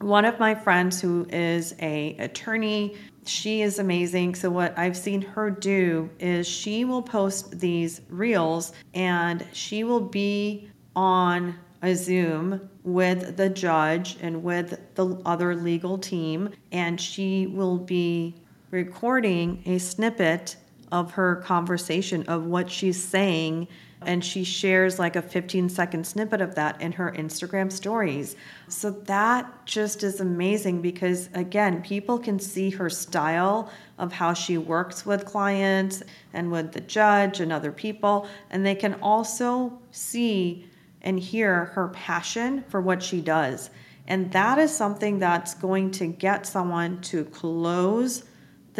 One 0.02 0.26
of 0.26 0.40
my 0.40 0.56
friends 0.56 1.00
who 1.00 1.28
is 1.30 1.76
a 1.80 2.16
attorney 2.18 2.96
she 3.30 3.62
is 3.62 3.80
amazing. 3.80 4.36
So, 4.36 4.50
what 4.50 4.78
I've 4.78 4.98
seen 4.98 5.22
her 5.22 5.50
do 5.50 6.10
is 6.20 6.48
she 6.48 6.86
will 6.86 7.02
post 7.02 7.60
these 7.60 8.02
reels 8.10 8.74
and 8.94 9.46
she 9.54 9.84
will 9.84 10.02
be 10.02 10.70
on 10.96 11.56
a 11.82 11.96
Zoom 11.96 12.70
with 12.84 13.38
the 13.38 13.50
judge 13.50 14.18
and 14.22 14.44
with 14.44 14.80
the 14.96 15.22
other 15.26 15.56
legal 15.56 15.98
team, 15.98 16.50
and 16.72 17.00
she 17.00 17.48
will 17.48 17.78
be 17.78 18.36
recording 18.72 19.64
a 19.66 19.78
snippet 19.78 20.58
of 20.92 21.12
her 21.12 21.38
conversation 21.38 22.24
of 22.24 22.46
what 22.46 22.70
she's 22.70 23.02
saying 23.02 23.68
and 24.06 24.24
she 24.24 24.44
shares 24.44 24.98
like 24.98 25.16
a 25.16 25.22
15 25.22 25.68
second 25.70 26.08
snippet 26.08 26.42
of 26.42 26.56
that 26.56 26.82
in 26.82 26.92
her 26.94 27.12
Instagram 27.18 27.72
stories. 27.72 28.36
So 28.68 28.92
that 28.92 29.66
just 29.66 30.04
is 30.04 30.22
amazing 30.22 30.82
because, 30.82 31.30
again, 31.34 31.82
people 31.82 32.18
can 32.18 32.40
see 32.40 32.70
her 32.72 32.90
style 32.90 33.70
of 33.98 34.14
how 34.14 34.34
she 34.34 34.58
works 34.58 35.06
with 35.06 35.26
clients 35.26 36.02
and 36.34 36.52
with 36.52 36.72
the 36.72 36.82
judge 36.82 37.42
and 37.42 37.52
other 37.52 37.72
people, 37.72 38.28
and 38.50 38.66
they 38.66 38.76
can 38.76 38.94
also 38.96 39.78
see 39.92 40.66
and 41.02 41.20
hear 41.20 41.66
her 41.66 41.90
passion 41.90 42.64
for 42.70 42.82
what 42.82 43.02
she 43.04 43.22
does. 43.22 43.70
And 44.08 44.32
that 44.32 44.58
is 44.58 44.76
something 44.76 45.20
that's 45.20 45.54
going 45.54 45.92
to 45.92 46.08
get 46.08 46.46
someone 46.46 47.00
to 47.02 47.26
close 47.26 48.24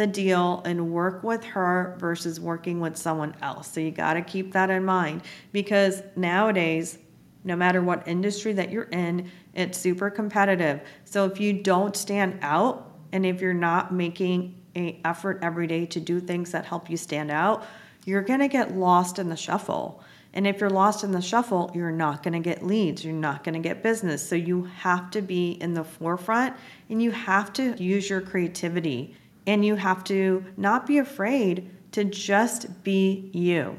the 0.00 0.06
deal 0.06 0.62
and 0.64 0.90
work 0.90 1.22
with 1.22 1.44
her 1.44 1.94
versus 1.98 2.40
working 2.40 2.80
with 2.80 2.96
someone 2.96 3.36
else. 3.42 3.70
So 3.70 3.80
you 3.80 3.90
got 3.90 4.14
to 4.14 4.22
keep 4.22 4.54
that 4.54 4.70
in 4.70 4.82
mind 4.82 5.20
because 5.52 6.02
nowadays, 6.16 6.96
no 7.44 7.54
matter 7.54 7.82
what 7.82 8.08
industry 8.08 8.54
that 8.54 8.70
you're 8.70 8.84
in, 8.84 9.30
it's 9.52 9.76
super 9.76 10.08
competitive. 10.08 10.80
So 11.04 11.26
if 11.26 11.38
you 11.38 11.52
don't 11.52 11.94
stand 11.94 12.38
out 12.40 12.90
and 13.12 13.26
if 13.26 13.42
you're 13.42 13.52
not 13.52 13.92
making 13.92 14.58
a 14.74 14.98
effort 15.04 15.40
every 15.42 15.66
day 15.66 15.84
to 15.84 16.00
do 16.00 16.18
things 16.18 16.52
that 16.52 16.64
help 16.64 16.88
you 16.88 16.96
stand 16.96 17.30
out, 17.30 17.66
you're 18.06 18.22
going 18.22 18.40
to 18.40 18.48
get 18.48 18.74
lost 18.74 19.18
in 19.18 19.28
the 19.28 19.36
shuffle. 19.36 20.02
And 20.32 20.46
if 20.46 20.62
you're 20.62 20.70
lost 20.70 21.04
in 21.04 21.12
the 21.12 21.20
shuffle, 21.20 21.70
you're 21.74 21.92
not 21.92 22.22
going 22.22 22.32
to 22.32 22.40
get 22.40 22.64
leads, 22.64 23.04
you're 23.04 23.12
not 23.12 23.44
going 23.44 23.60
to 23.60 23.68
get 23.68 23.82
business. 23.82 24.26
So 24.26 24.34
you 24.34 24.64
have 24.78 25.10
to 25.10 25.20
be 25.20 25.50
in 25.50 25.74
the 25.74 25.84
forefront 25.84 26.56
and 26.88 27.02
you 27.02 27.10
have 27.10 27.52
to 27.54 27.74
use 27.82 28.08
your 28.08 28.22
creativity 28.22 29.14
and 29.46 29.64
you 29.64 29.76
have 29.76 30.04
to 30.04 30.44
not 30.56 30.86
be 30.86 30.98
afraid 30.98 31.70
to 31.92 32.04
just 32.04 32.82
be 32.84 33.30
you. 33.32 33.78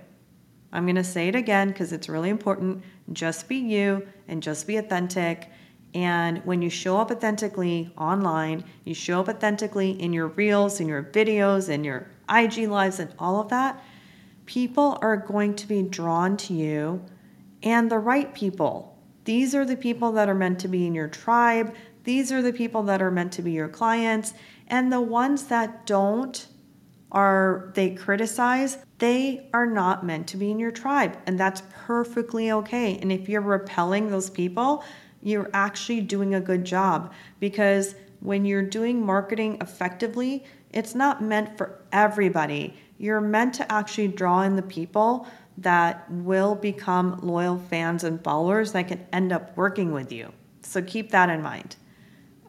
I'm 0.73 0.85
going 0.85 0.95
to 0.95 1.03
say 1.03 1.27
it 1.27 1.35
again 1.35 1.69
because 1.69 1.91
it's 1.91 2.09
really 2.09 2.29
important. 2.29 2.83
Just 3.11 3.47
be 3.47 3.57
you 3.57 4.07
and 4.27 4.41
just 4.41 4.67
be 4.67 4.77
authentic. 4.77 5.49
And 5.93 6.39
when 6.45 6.61
you 6.61 6.69
show 6.69 6.97
up 6.97 7.11
authentically 7.11 7.93
online, 7.97 8.63
you 8.85 8.93
show 8.93 9.19
up 9.19 9.27
authentically 9.27 9.91
in 9.91 10.13
your 10.13 10.27
reels, 10.27 10.79
in 10.79 10.87
your 10.87 11.03
videos, 11.03 11.67
in 11.67 11.83
your 11.83 12.09
IG 12.29 12.69
lives, 12.69 12.99
and 12.99 13.13
all 13.19 13.41
of 13.41 13.49
that, 13.49 13.83
people 14.45 14.97
are 15.01 15.17
going 15.17 15.55
to 15.55 15.67
be 15.67 15.81
drawn 15.83 16.37
to 16.37 16.53
you 16.53 17.03
and 17.63 17.91
the 17.91 17.99
right 17.99 18.33
people. 18.33 18.97
These 19.25 19.53
are 19.53 19.65
the 19.65 19.75
people 19.75 20.13
that 20.13 20.29
are 20.29 20.35
meant 20.35 20.59
to 20.61 20.67
be 20.67 20.87
in 20.87 20.95
your 20.95 21.09
tribe. 21.09 21.75
These 22.03 22.31
are 22.31 22.41
the 22.41 22.53
people 22.53 22.83
that 22.83 23.01
are 23.01 23.11
meant 23.11 23.33
to 23.33 23.41
be 23.41 23.51
your 23.51 23.67
clients. 23.67 24.33
And 24.71 24.91
the 24.91 25.01
ones 25.01 25.43
that 25.47 25.85
don't 25.85 26.47
are 27.11 27.71
they 27.75 27.89
criticize, 27.93 28.77
they 28.99 29.49
are 29.53 29.65
not 29.65 30.05
meant 30.05 30.27
to 30.27 30.37
be 30.37 30.49
in 30.49 30.59
your 30.59 30.71
tribe. 30.71 31.17
And 31.27 31.37
that's 31.37 31.61
perfectly 31.71 32.51
okay. 32.53 32.97
And 32.97 33.11
if 33.11 33.27
you're 33.27 33.41
repelling 33.41 34.09
those 34.09 34.29
people, 34.29 34.83
you're 35.21 35.49
actually 35.53 36.01
doing 36.01 36.35
a 36.35 36.41
good 36.41 36.63
job 36.63 37.13
because 37.41 37.95
when 38.21 38.45
you're 38.45 38.63
doing 38.63 39.05
marketing 39.05 39.57
effectively, 39.59 40.45
it's 40.71 40.95
not 40.95 41.21
meant 41.21 41.57
for 41.57 41.81
everybody. 41.91 42.73
You're 42.97 43.19
meant 43.19 43.53
to 43.55 43.69
actually 43.69 44.07
draw 44.07 44.43
in 44.43 44.55
the 44.55 44.61
people 44.61 45.27
that 45.57 46.09
will 46.09 46.55
become 46.55 47.19
loyal 47.21 47.57
fans 47.57 48.05
and 48.05 48.23
followers 48.23 48.71
that 48.71 48.87
can 48.87 49.05
end 49.11 49.33
up 49.33 49.55
working 49.57 49.91
with 49.91 50.13
you. 50.13 50.31
So 50.61 50.81
keep 50.81 51.11
that 51.11 51.29
in 51.29 51.41
mind. 51.41 51.75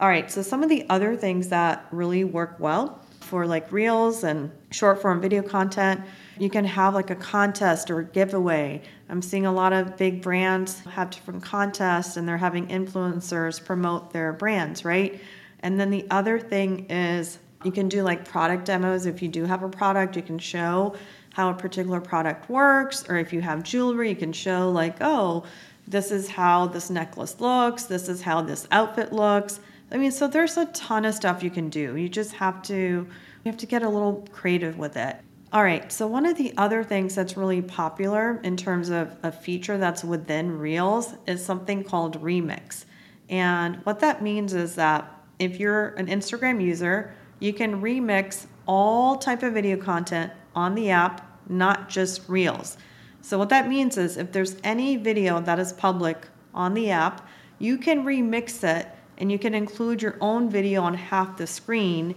All 0.03 0.09
right, 0.09 0.29
so 0.29 0.41
some 0.41 0.63
of 0.63 0.67
the 0.67 0.85
other 0.89 1.15
things 1.15 1.47
that 1.47 1.87
really 1.89 2.25
work 2.25 2.57
well 2.59 2.99
for 3.21 3.47
like 3.47 3.71
reels 3.71 4.25
and 4.25 4.51
short 4.69 5.01
form 5.01 5.21
video 5.21 5.41
content, 5.41 6.01
you 6.37 6.49
can 6.49 6.65
have 6.65 6.93
like 6.93 7.09
a 7.09 7.15
contest 7.15 7.89
or 7.89 7.99
a 7.99 8.03
giveaway. 8.03 8.81
I'm 9.07 9.21
seeing 9.21 9.45
a 9.45 9.53
lot 9.53 9.71
of 9.71 9.95
big 9.95 10.21
brands 10.21 10.81
have 10.81 11.09
different 11.09 11.41
contests 11.41 12.17
and 12.17 12.27
they're 12.27 12.37
having 12.37 12.67
influencers 12.67 13.63
promote 13.63 14.11
their 14.11 14.33
brands, 14.33 14.83
right? 14.83 15.21
And 15.61 15.79
then 15.79 15.89
the 15.89 16.05
other 16.11 16.37
thing 16.37 16.85
is 16.89 17.39
you 17.63 17.71
can 17.71 17.87
do 17.87 18.03
like 18.03 18.27
product 18.27 18.65
demos. 18.65 19.05
If 19.05 19.21
you 19.21 19.29
do 19.29 19.45
have 19.45 19.63
a 19.63 19.69
product, 19.69 20.17
you 20.17 20.21
can 20.21 20.37
show 20.37 20.97
how 21.31 21.49
a 21.49 21.53
particular 21.53 22.01
product 22.01 22.49
works, 22.49 23.05
or 23.07 23.15
if 23.15 23.31
you 23.31 23.39
have 23.39 23.63
jewelry, 23.63 24.09
you 24.09 24.17
can 24.17 24.33
show 24.33 24.69
like, 24.69 24.97
oh, 24.99 25.45
this 25.87 26.11
is 26.11 26.27
how 26.27 26.67
this 26.67 26.89
necklace 26.89 27.39
looks, 27.39 27.85
this 27.85 28.09
is 28.09 28.21
how 28.21 28.41
this 28.41 28.67
outfit 28.69 29.13
looks 29.13 29.61
I 29.93 29.97
mean, 29.97 30.11
so 30.11 30.27
there's 30.27 30.57
a 30.57 30.65
ton 30.67 31.05
of 31.05 31.13
stuff 31.13 31.43
you 31.43 31.51
can 31.51 31.69
do. 31.69 31.95
You 31.95 32.09
just 32.09 32.33
have 32.33 32.63
to 32.63 32.73
you 32.73 33.51
have 33.51 33.57
to 33.57 33.65
get 33.65 33.83
a 33.83 33.89
little 33.89 34.25
creative 34.31 34.77
with 34.77 34.97
it. 34.97 35.17
All 35.51 35.63
right, 35.63 35.91
so 35.91 36.07
one 36.07 36.25
of 36.25 36.35
the 36.35 36.51
other 36.57 36.83
things 36.83 37.13
that's 37.13 37.37
really 37.37 37.61
popular 37.61 38.39
in 38.43 38.57
terms 38.57 38.89
of 38.89 39.15
a 39.21 39.31
feature 39.31 39.77
that's 39.77 40.03
within 40.03 40.57
Reels 40.57 41.13
is 41.27 41.45
something 41.45 41.83
called 41.83 42.19
Remix. 42.23 42.85
And 43.29 43.75
what 43.83 43.99
that 43.99 44.23
means 44.23 44.53
is 44.53 44.73
that 44.75 45.11
if 45.37 45.59
you're 45.59 45.89
an 45.89 46.07
Instagram 46.07 46.59
user, 46.59 47.13
you 47.39 47.53
can 47.53 47.81
remix 47.81 48.47
all 48.67 49.17
type 49.17 49.43
of 49.43 49.53
video 49.53 49.77
content 49.77 50.31
on 50.55 50.73
the 50.73 50.89
app, 50.89 51.39
not 51.49 51.87
just 51.87 52.27
Reels. 52.27 52.77
So 53.21 53.37
what 53.37 53.49
that 53.49 53.69
means 53.69 53.97
is 53.97 54.17
if 54.17 54.31
there's 54.31 54.55
any 54.63 54.95
video 54.95 55.39
that 55.41 55.59
is 55.59 55.71
public 55.71 56.27
on 56.53 56.73
the 56.73 56.89
app, 56.89 57.27
you 57.59 57.77
can 57.77 58.03
remix 58.03 58.63
it 58.63 58.87
and 59.17 59.31
you 59.31 59.39
can 59.39 59.53
include 59.53 60.01
your 60.01 60.17
own 60.21 60.49
video 60.49 60.81
on 60.81 60.93
half 60.93 61.37
the 61.37 61.47
screen 61.47 62.15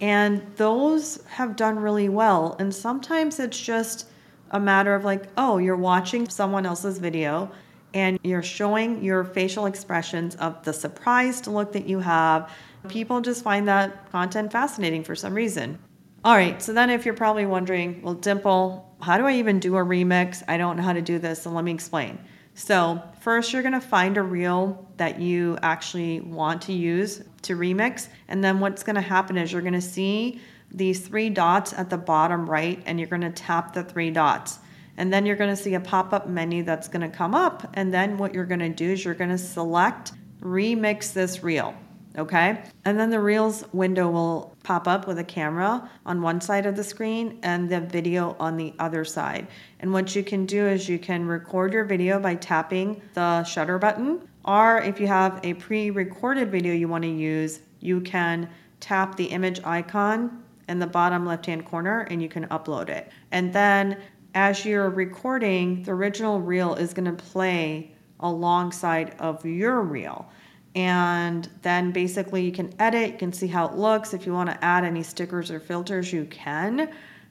And 0.00 0.46
those 0.56 1.22
have 1.26 1.56
done 1.56 1.78
really 1.78 2.08
well. 2.08 2.56
And 2.58 2.74
sometimes 2.74 3.40
it's 3.40 3.58
just 3.58 4.08
a 4.50 4.60
matter 4.60 4.94
of 4.94 5.04
like, 5.04 5.24
oh, 5.36 5.58
you're 5.58 5.76
watching 5.76 6.28
someone 6.28 6.66
else's 6.66 6.98
video 6.98 7.50
and 7.94 8.18
you're 8.22 8.42
showing 8.42 9.02
your 9.02 9.24
facial 9.24 9.66
expressions 9.66 10.34
of 10.36 10.62
the 10.64 10.72
surprised 10.72 11.46
look 11.46 11.72
that 11.72 11.86
you 11.86 12.00
have. 12.00 12.50
People 12.88 13.20
just 13.20 13.42
find 13.42 13.66
that 13.68 14.10
content 14.12 14.52
fascinating 14.52 15.02
for 15.02 15.14
some 15.16 15.34
reason. 15.34 15.78
All 16.24 16.34
right, 16.34 16.60
so 16.60 16.72
then 16.72 16.90
if 16.90 17.04
you're 17.04 17.14
probably 17.14 17.46
wondering, 17.46 18.02
well, 18.02 18.14
Dimple, 18.14 18.96
how 19.00 19.16
do 19.16 19.26
I 19.26 19.34
even 19.34 19.60
do 19.60 19.76
a 19.76 19.84
remix? 19.84 20.42
I 20.48 20.56
don't 20.56 20.76
know 20.76 20.82
how 20.82 20.92
to 20.92 21.02
do 21.02 21.18
this, 21.18 21.42
so 21.42 21.50
let 21.50 21.64
me 21.64 21.72
explain. 21.72 22.18
So, 22.58 23.02
first, 23.20 23.52
you're 23.52 23.62
gonna 23.62 23.82
find 23.82 24.16
a 24.16 24.22
reel 24.22 24.88
that 24.96 25.20
you 25.20 25.58
actually 25.62 26.20
want 26.20 26.62
to 26.62 26.72
use 26.72 27.22
to 27.42 27.54
remix, 27.54 28.08
and 28.28 28.42
then 28.42 28.60
what's 28.60 28.82
gonna 28.82 29.02
happen 29.02 29.36
is 29.36 29.52
you're 29.52 29.60
gonna 29.60 29.78
see 29.78 30.40
these 30.70 31.06
three 31.06 31.28
dots 31.28 31.74
at 31.74 31.90
the 31.90 31.98
bottom 31.98 32.48
right, 32.48 32.82
and 32.86 32.98
you're 32.98 33.10
gonna 33.10 33.30
tap 33.30 33.74
the 33.74 33.84
three 33.84 34.10
dots. 34.10 34.58
And 34.96 35.12
then 35.12 35.26
you're 35.26 35.36
gonna 35.36 35.54
see 35.54 35.74
a 35.74 35.80
pop 35.80 36.14
up 36.14 36.28
menu 36.28 36.62
that's 36.62 36.88
gonna 36.88 37.10
come 37.10 37.34
up, 37.34 37.68
and 37.74 37.92
then 37.92 38.16
what 38.16 38.32
you're 38.32 38.46
gonna 38.46 38.70
do 38.70 38.92
is 38.92 39.04
you're 39.04 39.12
gonna 39.12 39.36
select 39.36 40.12
remix 40.40 41.12
this 41.12 41.42
reel 41.42 41.74
okay? 42.16 42.62
And 42.84 42.98
then 42.98 43.10
the 43.10 43.20
Reels 43.20 43.64
window 43.72 44.10
will 44.10 44.56
pop 44.62 44.88
up 44.88 45.06
with 45.06 45.18
a 45.18 45.24
camera 45.24 45.90
on 46.04 46.22
one 46.22 46.40
side 46.40 46.66
of 46.66 46.76
the 46.76 46.84
screen 46.84 47.38
and 47.42 47.68
the 47.68 47.80
video 47.80 48.36
on 48.40 48.56
the 48.56 48.74
other 48.78 49.04
side. 49.04 49.48
And 49.80 49.92
what 49.92 50.14
you 50.14 50.22
can 50.22 50.46
do 50.46 50.66
is 50.66 50.88
you 50.88 50.98
can 50.98 51.26
record 51.26 51.72
your 51.72 51.84
video 51.84 52.18
by 52.18 52.34
tapping 52.34 53.02
the 53.14 53.44
shutter 53.44 53.78
button, 53.78 54.20
or 54.44 54.78
if 54.78 55.00
you 55.00 55.06
have 55.06 55.40
a 55.42 55.54
pre 55.54 55.90
recorded 55.90 56.50
video 56.50 56.72
you 56.72 56.88
want 56.88 57.04
to 57.04 57.10
use, 57.10 57.60
you 57.80 58.00
can 58.00 58.48
tap 58.80 59.16
the 59.16 59.26
image 59.26 59.60
icon 59.64 60.42
in 60.68 60.78
the 60.78 60.86
bottom 60.86 61.24
left 61.24 61.46
hand 61.46 61.64
corner 61.64 62.00
and 62.10 62.22
you 62.22 62.28
can 62.28 62.46
upload 62.46 62.88
it. 62.88 63.10
And 63.32 63.52
then 63.52 63.98
as 64.34 64.64
you're 64.64 64.90
recording, 64.90 65.82
the 65.82 65.92
original 65.92 66.40
reel 66.40 66.74
is 66.74 66.92
going 66.92 67.06
to 67.06 67.24
play 67.24 67.92
alongside 68.20 69.14
of 69.18 69.44
your 69.44 69.82
reel 69.82 70.28
and 70.76 71.48
then 71.62 71.90
basically 71.90 72.44
you 72.44 72.52
can 72.52 72.72
edit 72.78 73.12
you 73.12 73.18
can 73.18 73.32
see 73.32 73.46
how 73.46 73.66
it 73.66 73.74
looks. 73.74 74.12
If 74.12 74.26
you 74.26 74.34
want 74.34 74.50
to 74.50 74.64
add 74.64 74.84
any 74.84 75.02
stickers 75.02 75.50
or 75.50 75.58
filters 75.58 76.12
you 76.12 76.26
can. 76.26 76.90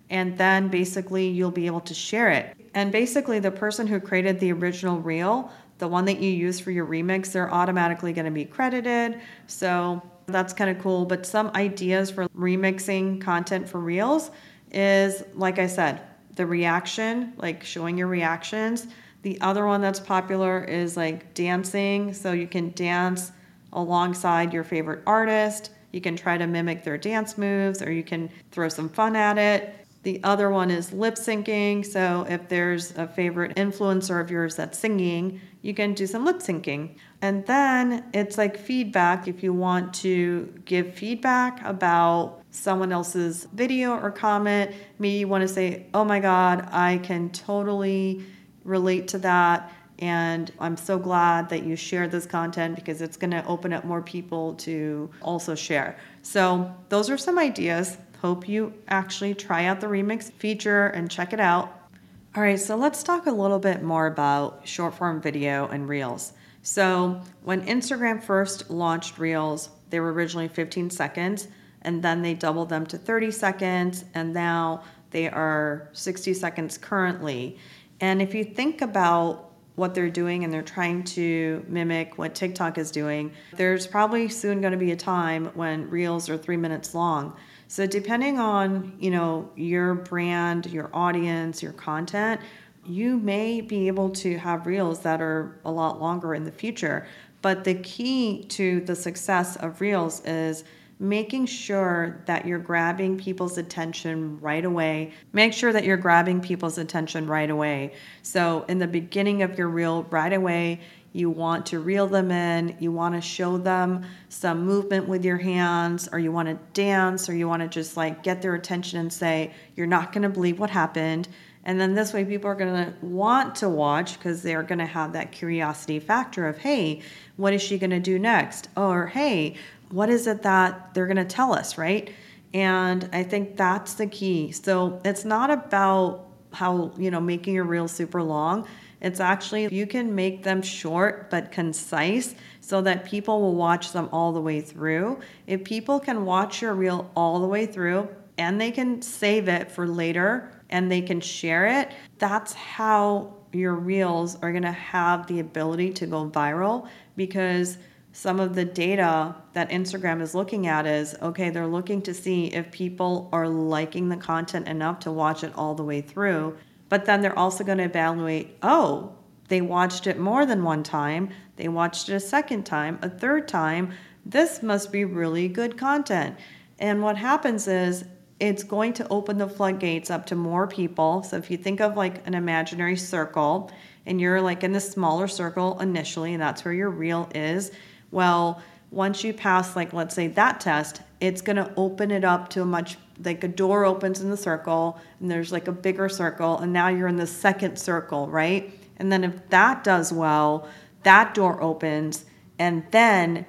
And 0.10 0.38
then 0.38 0.68
basically 0.68 1.28
you'll 1.28 1.52
be 1.52 1.68
able 1.68 1.82
to 1.82 1.94
share 1.94 2.30
it. 2.30 2.58
And 2.74 2.92
basically 2.92 3.40
the 3.40 3.52
person 3.52 3.88
who 3.88 4.00
created 4.00 4.40
the 4.40 4.52
original 4.52 5.00
reel 5.00 5.52
the 5.78 5.88
one 5.88 6.06
that 6.06 6.20
you 6.20 6.32
use 6.32 6.58
for 6.58 6.72
your 6.72 6.86
remix 6.86 7.34
they're 7.34 7.54
automatically 7.54 8.14
going 8.14 8.26
to 8.26 8.32
be 8.32 8.46
credited. 8.46 9.20
So 9.48 10.02
that's 10.26 10.54
kind 10.54 10.76
of 10.76 10.82
cool. 10.82 11.06
But 11.06 11.26
some 11.26 11.52
ideas 11.54 12.10
for 12.10 12.28
remixing 12.30 13.22
content 13.22 13.70
for 13.70 13.80
reels 13.80 14.32
is 14.72 15.24
like 15.36 15.60
i 15.60 15.68
said 15.68 16.02
the 16.36 16.46
reaction 16.46 17.34
like 17.38 17.64
showing 17.64 17.98
your 17.98 18.08
reactions 18.08 18.88
the 19.26 19.42
other 19.42 19.66
one 19.66 19.82
that's 19.82 20.00
popular 20.00 20.64
is 20.64 20.96
like 20.96 21.34
dancing. 21.34 22.14
So 22.14 22.32
you 22.32 22.46
can 22.46 22.70
dance 22.74 23.32
alongside 23.74 24.54
your 24.54 24.64
favorite 24.64 25.02
artist. 25.08 25.72
You 25.92 26.00
can 26.00 26.16
try 26.16 26.38
to 26.38 26.46
mimic 26.46 26.84
their 26.84 27.00
dance 27.00 27.36
moves 27.36 27.82
or 27.82 27.92
you 27.92 28.04
can 28.04 28.30
throw 28.52 28.70
some 28.70 28.88
fun 28.88 29.16
at 29.16 29.40
it. 29.40 29.88
The 30.04 30.24
other 30.24 30.52
one 30.52 30.70
is 30.70 30.94
lip 30.94 31.16
syncing. 31.16 31.84
So 31.84 32.28
if 32.30 32.48
there's 32.50 32.96
a 33.00 33.08
favorite 33.08 33.56
influencer 33.56 34.22
of 34.22 34.30
yours 34.30 34.56
that's 34.56 34.78
singing, 34.78 35.42
you 35.64 35.74
can 35.74 35.96
do 35.96 36.06
some 36.06 36.24
lip 36.24 36.38
syncing. 36.38 36.96
And 37.26 37.44
then 37.48 38.04
it's 38.14 38.38
like 38.38 38.56
feedback. 38.56 39.28
If 39.28 39.42
you 39.42 39.52
want 39.52 39.96
to 39.96 40.54
give 40.64 40.94
feedback 40.94 41.60
about 41.66 42.44
someone 42.52 42.92
else's 42.92 43.48
video 43.52 43.98
or 43.98 44.12
comment, 44.12 44.70
maybe 45.00 45.18
you 45.18 45.28
want 45.28 45.42
to 45.42 45.48
say, 45.48 45.88
oh 45.96 46.06
my 46.06 46.20
God, 46.20 46.70
I 46.72 47.00
can 47.00 47.32
totally 47.32 48.24
relate 48.64 49.08
to 49.08 49.18
that. 49.18 49.74
And 49.98 50.52
I'm 50.60 50.78
so 50.78 51.00
glad 51.00 51.50
that 51.50 51.64
you 51.64 51.76
shared 51.76 52.12
this 52.12 52.28
content 52.28 52.76
because 52.76 53.02
it's 53.02 53.18
going 53.18 53.32
to 53.32 53.44
open 53.48 53.74
up 53.74 53.86
more 53.86 54.04
people 54.04 54.54
to 54.58 55.10
also 55.24 55.56
share. 55.56 55.98
So, 56.22 56.72
those 56.90 57.10
are 57.10 57.18
some 57.18 57.40
ideas. 57.40 57.98
Hope 58.22 58.48
you 58.48 58.72
actually 58.88 59.34
try 59.34 59.66
out 59.66 59.82
the 59.82 59.88
remix 59.88 60.32
feature 60.32 60.88
and 60.90 61.10
check 61.10 61.34
it 61.34 61.40
out. 61.40 61.90
All 62.36 62.44
right, 62.44 62.60
so 62.60 62.76
let's 62.76 63.02
talk 63.02 63.26
a 63.26 63.32
little 63.32 63.60
bit 63.60 63.82
more 63.82 64.06
about 64.06 64.68
short 64.68 64.94
form 64.94 65.22
video 65.22 65.68
and 65.70 65.90
reels. 65.90 66.34
So, 66.66 67.22
when 67.44 67.64
Instagram 67.68 68.24
first 68.24 68.72
launched 68.72 69.20
reels, 69.20 69.70
they 69.92 70.00
were 70.00 70.12
originally 70.12 70.48
15 70.48 70.90
seconds 70.90 71.48
and 71.84 72.02
then 72.02 72.24
they 72.24 72.34
doubled 72.34 72.70
them 72.70 72.88
to 72.88 72.98
30 72.98 73.30
seconds 73.30 74.04
and 74.16 74.34
now 74.34 74.84
they 75.12 75.30
are 75.30 75.90
60 75.94 76.34
seconds 76.34 76.80
currently. 76.80 77.60
And 78.02 78.20
if 78.20 78.34
you 78.34 78.44
think 78.44 78.82
about 78.82 79.52
what 79.76 79.94
they're 79.94 80.10
doing 80.10 80.44
and 80.44 80.52
they're 80.52 80.64
trying 80.64 81.04
to 81.04 81.64
mimic 81.68 82.18
what 82.18 82.34
TikTok 82.34 82.80
is 82.80 82.90
doing, 82.90 83.32
there's 83.54 83.86
probably 83.86 84.28
soon 84.28 84.60
going 84.60 84.74
to 84.74 84.80
be 84.80 84.92
a 84.92 84.96
time 84.96 85.46
when 85.54 85.88
reels 85.92 86.32
are 86.32 86.38
3 86.38 86.58
minutes 86.58 86.96
long. 86.96 87.36
So 87.68 87.86
depending 87.86 88.40
on, 88.40 88.96
you 89.00 89.12
know, 89.12 89.52
your 89.56 89.94
brand, 89.94 90.66
your 90.66 90.90
audience, 90.94 91.62
your 91.62 91.74
content, 91.74 92.42
you 92.88 93.18
may 93.18 93.62
be 93.62 93.88
able 93.88 94.10
to 94.10 94.38
have 94.38 94.66
reels 94.66 95.00
that 95.02 95.22
are 95.22 95.60
a 95.66 95.72
lot 95.72 96.00
longer 96.00 96.36
in 96.36 96.44
the 96.44 96.52
future. 96.52 97.08
But 97.42 97.64
the 97.64 97.76
key 97.76 98.46
to 98.50 98.82
the 98.82 98.96
success 98.96 99.56
of 99.58 99.82
reels 99.82 100.24
is 100.26 100.64
making 101.00 101.46
sure 101.46 102.22
that 102.26 102.46
you're 102.46 102.60
grabbing 102.60 103.18
people's 103.18 103.58
attention 103.58 104.40
right 104.40 104.64
away. 104.64 105.12
Make 105.34 105.54
sure 105.54 105.74
that 105.74 105.84
you're 105.84 105.98
grabbing 105.98 106.42
people's 106.42 106.78
attention 106.78 107.28
right 107.28 107.50
away. 107.50 107.94
So, 108.22 108.66
in 108.68 108.80
the 108.80 108.88
beginning 108.88 109.42
of 109.42 109.58
your 109.58 109.68
reel, 109.68 110.04
right 110.04 110.32
away, 110.32 110.80
you 111.12 111.30
want 111.30 111.66
to 111.68 111.80
reel 111.80 112.08
them 112.08 112.30
in, 112.30 112.76
you 112.80 112.92
want 112.92 113.16
to 113.16 113.22
show 113.22 113.58
them 113.58 114.06
some 114.28 114.66
movement 114.66 115.08
with 115.08 115.24
your 115.24 115.38
hands, 115.38 116.10
or 116.12 116.20
you 116.20 116.32
want 116.32 116.50
to 116.50 116.58
dance, 116.74 117.30
or 117.30 117.36
you 117.36 117.48
want 117.48 117.62
to 117.62 117.70
just 117.70 117.96
like 117.96 118.22
get 118.24 118.42
their 118.42 118.56
attention 118.56 119.00
and 119.00 119.12
say, 119.12 119.54
You're 119.76 119.88
not 119.88 120.12
going 120.12 120.24
to 120.24 120.30
believe 120.30 120.60
what 120.60 120.70
happened. 120.70 121.28
And 121.66 121.82
then 121.82 121.96
this 121.96 122.14
way, 122.14 122.24
people 122.24 122.50
are 122.50 122.56
going 122.56 122.86
to 122.86 123.06
want 123.06 123.56
to 123.56 123.70
watch 123.70 124.18
because 124.18 124.44
they're 124.44 124.64
going 124.64 124.80
to 124.80 124.86
have 124.86 125.14
that 125.14 125.32
curiosity 125.32 126.00
factor 126.00 126.48
of, 126.48 126.60
hey, 126.60 127.02
what 127.38 127.54
is 127.54 127.62
she 127.62 127.80
going 127.80 127.90
to 127.90 128.00
do 128.00 128.20
next? 128.20 128.70
Or, 128.78 129.08
hey, 129.08 129.56
what 129.90 130.10
is 130.10 130.28
it 130.28 130.44
that 130.44 130.94
they're 130.94 131.08
going 131.08 131.18
to 131.18 131.26
tell 131.26 131.54
us, 131.54 131.78
right? 131.78 132.12
And 132.54 133.10
I 133.12 133.24
think 133.24 133.58
that's 133.58 133.96
the 133.96 134.06
key. 134.06 134.52
So 134.52 135.02
it's 135.04 135.26
not 135.26 135.50
about 135.50 136.28
how, 136.54 136.92
you 136.98 137.10
know, 137.12 137.20
making 137.20 137.56
your 137.56 137.66
reel 137.66 137.88
super 137.88 138.22
long. 138.22 138.68
It's 139.02 139.20
actually, 139.20 139.68
you 139.74 139.86
can 139.88 140.16
make 140.16 140.44
them 140.44 140.62
short 140.62 141.30
but 141.30 141.52
concise 141.52 142.34
so 142.62 142.82
that 142.82 143.06
people 143.06 143.42
will 143.42 143.56
watch 143.56 143.92
them 143.92 144.08
all 144.12 144.32
the 144.32 144.40
way 144.40 144.62
through. 144.62 145.20
If 145.48 145.64
people 145.64 146.00
can 146.00 146.26
watch 146.26 146.62
your 146.62 146.74
reel 146.74 147.12
all 147.16 147.40
the 147.40 147.48
way 147.48 147.66
through 147.66 148.08
and 148.38 148.60
they 148.60 148.72
can 148.72 149.02
save 149.02 149.48
it 149.48 149.72
for 149.72 149.88
later 149.88 150.52
and 150.76 150.92
they 150.92 151.02
can 151.02 151.22
share 151.22 151.68
it, 151.68 151.90
that's 152.18 152.52
how 152.52 153.34
your 153.54 153.76
reels 153.76 154.36
are 154.42 154.52
going 154.52 154.62
to 154.62 154.72
have 154.74 155.26
the 155.26 155.40
ability 155.40 155.94
to 155.94 156.06
go 156.06 156.30
viral 156.30 156.86
because 157.16 157.78
some 158.12 158.42
of 158.42 158.56
the 158.56 158.66
data 158.66 159.34
that 159.54 159.70
Instagram 159.70 160.22
is 160.22 160.36
looking 160.36 160.68
at 160.68 160.86
is 160.86 161.16
okay, 161.22 161.50
they're 161.50 161.66
looking 161.66 162.02
to 162.02 162.14
see 162.14 162.48
if 162.48 162.70
people 162.72 163.30
are 163.32 163.48
liking 163.48 164.10
the 164.10 164.18
content 164.18 164.68
enough 164.68 165.00
to 165.00 165.14
watch 165.14 165.46
it 165.46 165.54
all 165.56 165.76
the 165.76 165.84
way 165.84 166.02
through. 166.02 166.58
But 166.90 167.06
then 167.06 167.22
they're 167.22 167.40
also 167.40 167.64
going 167.64 167.78
to 167.78 167.86
evaluate 167.86 168.58
oh, 168.62 169.16
they 169.48 169.62
watched 169.62 170.08
it 170.08 170.20
more 170.20 170.46
than 170.46 170.62
one 170.62 170.84
time, 170.84 171.30
they 171.56 171.70
watched 171.70 172.10
it 172.10 172.16
a 172.16 172.20
second 172.20 172.66
time, 172.66 173.00
a 173.02 173.10
third 173.10 173.48
time. 173.48 173.94
This 174.26 174.62
must 174.62 174.92
be 174.92 175.06
really 175.06 175.48
good 175.48 175.78
content. 175.78 176.36
And 176.80 177.02
what 177.02 177.16
happens 177.16 177.66
is 177.66 178.04
it's 178.40 178.64
going 178.64 178.94
to 178.94 179.08
open 179.10 179.38
the 179.38 179.48
floodgates 179.48 180.10
up 180.10 180.26
to 180.28 180.36
more 180.36 180.68
people. 180.68 181.24
So 181.24 181.38
if 181.38 181.50
you 181.50 181.58
think 181.58 181.80
of 181.80 181.96
like 181.96 182.26
an 182.28 182.34
imaginary 182.34 182.98
circle 182.98 183.72
and 184.06 184.20
you're 184.20 184.42
like 184.42 184.64
in 184.64 184.74
the 184.74 184.80
smaller 184.82 185.28
circle 185.28 185.80
initially, 185.80 186.34
and 186.34 186.42
that's 186.42 186.66
where 186.66 186.74
your 186.74 186.90
reel 186.90 187.30
is 187.34 187.72
well, 188.12 188.62
once 188.92 189.24
you 189.24 189.34
pass, 189.34 189.76
like, 189.76 189.94
let's 189.94 190.16
say 190.16 190.28
that 190.28 190.62
test, 190.62 191.02
it's 191.20 191.42
going 191.42 191.56
to 191.58 191.74
open 191.76 192.12
it 192.12 192.24
up 192.24 192.50
to 192.50 192.62
a 192.62 192.66
much, 192.66 192.98
like, 193.24 193.44
a 193.44 193.48
door 193.48 193.84
opens 193.84 194.22
in 194.22 194.30
the 194.30 194.38
circle 194.38 195.00
and 195.20 195.30
there's 195.30 195.52
like 195.52 195.68
a 195.68 195.72
bigger 195.72 196.08
circle, 196.08 196.60
and 196.60 196.72
now 196.72 196.88
you're 196.88 197.08
in 197.08 197.18
the 197.18 197.28
second 197.28 197.78
circle, 197.78 198.28
right? 198.28 198.80
And 198.98 199.12
then 199.12 199.24
if 199.24 199.50
that 199.50 199.84
does 199.84 200.14
well, 200.14 200.68
that 201.04 201.34
door 201.34 201.62
opens, 201.62 202.26
and 202.58 202.86
then 202.92 203.46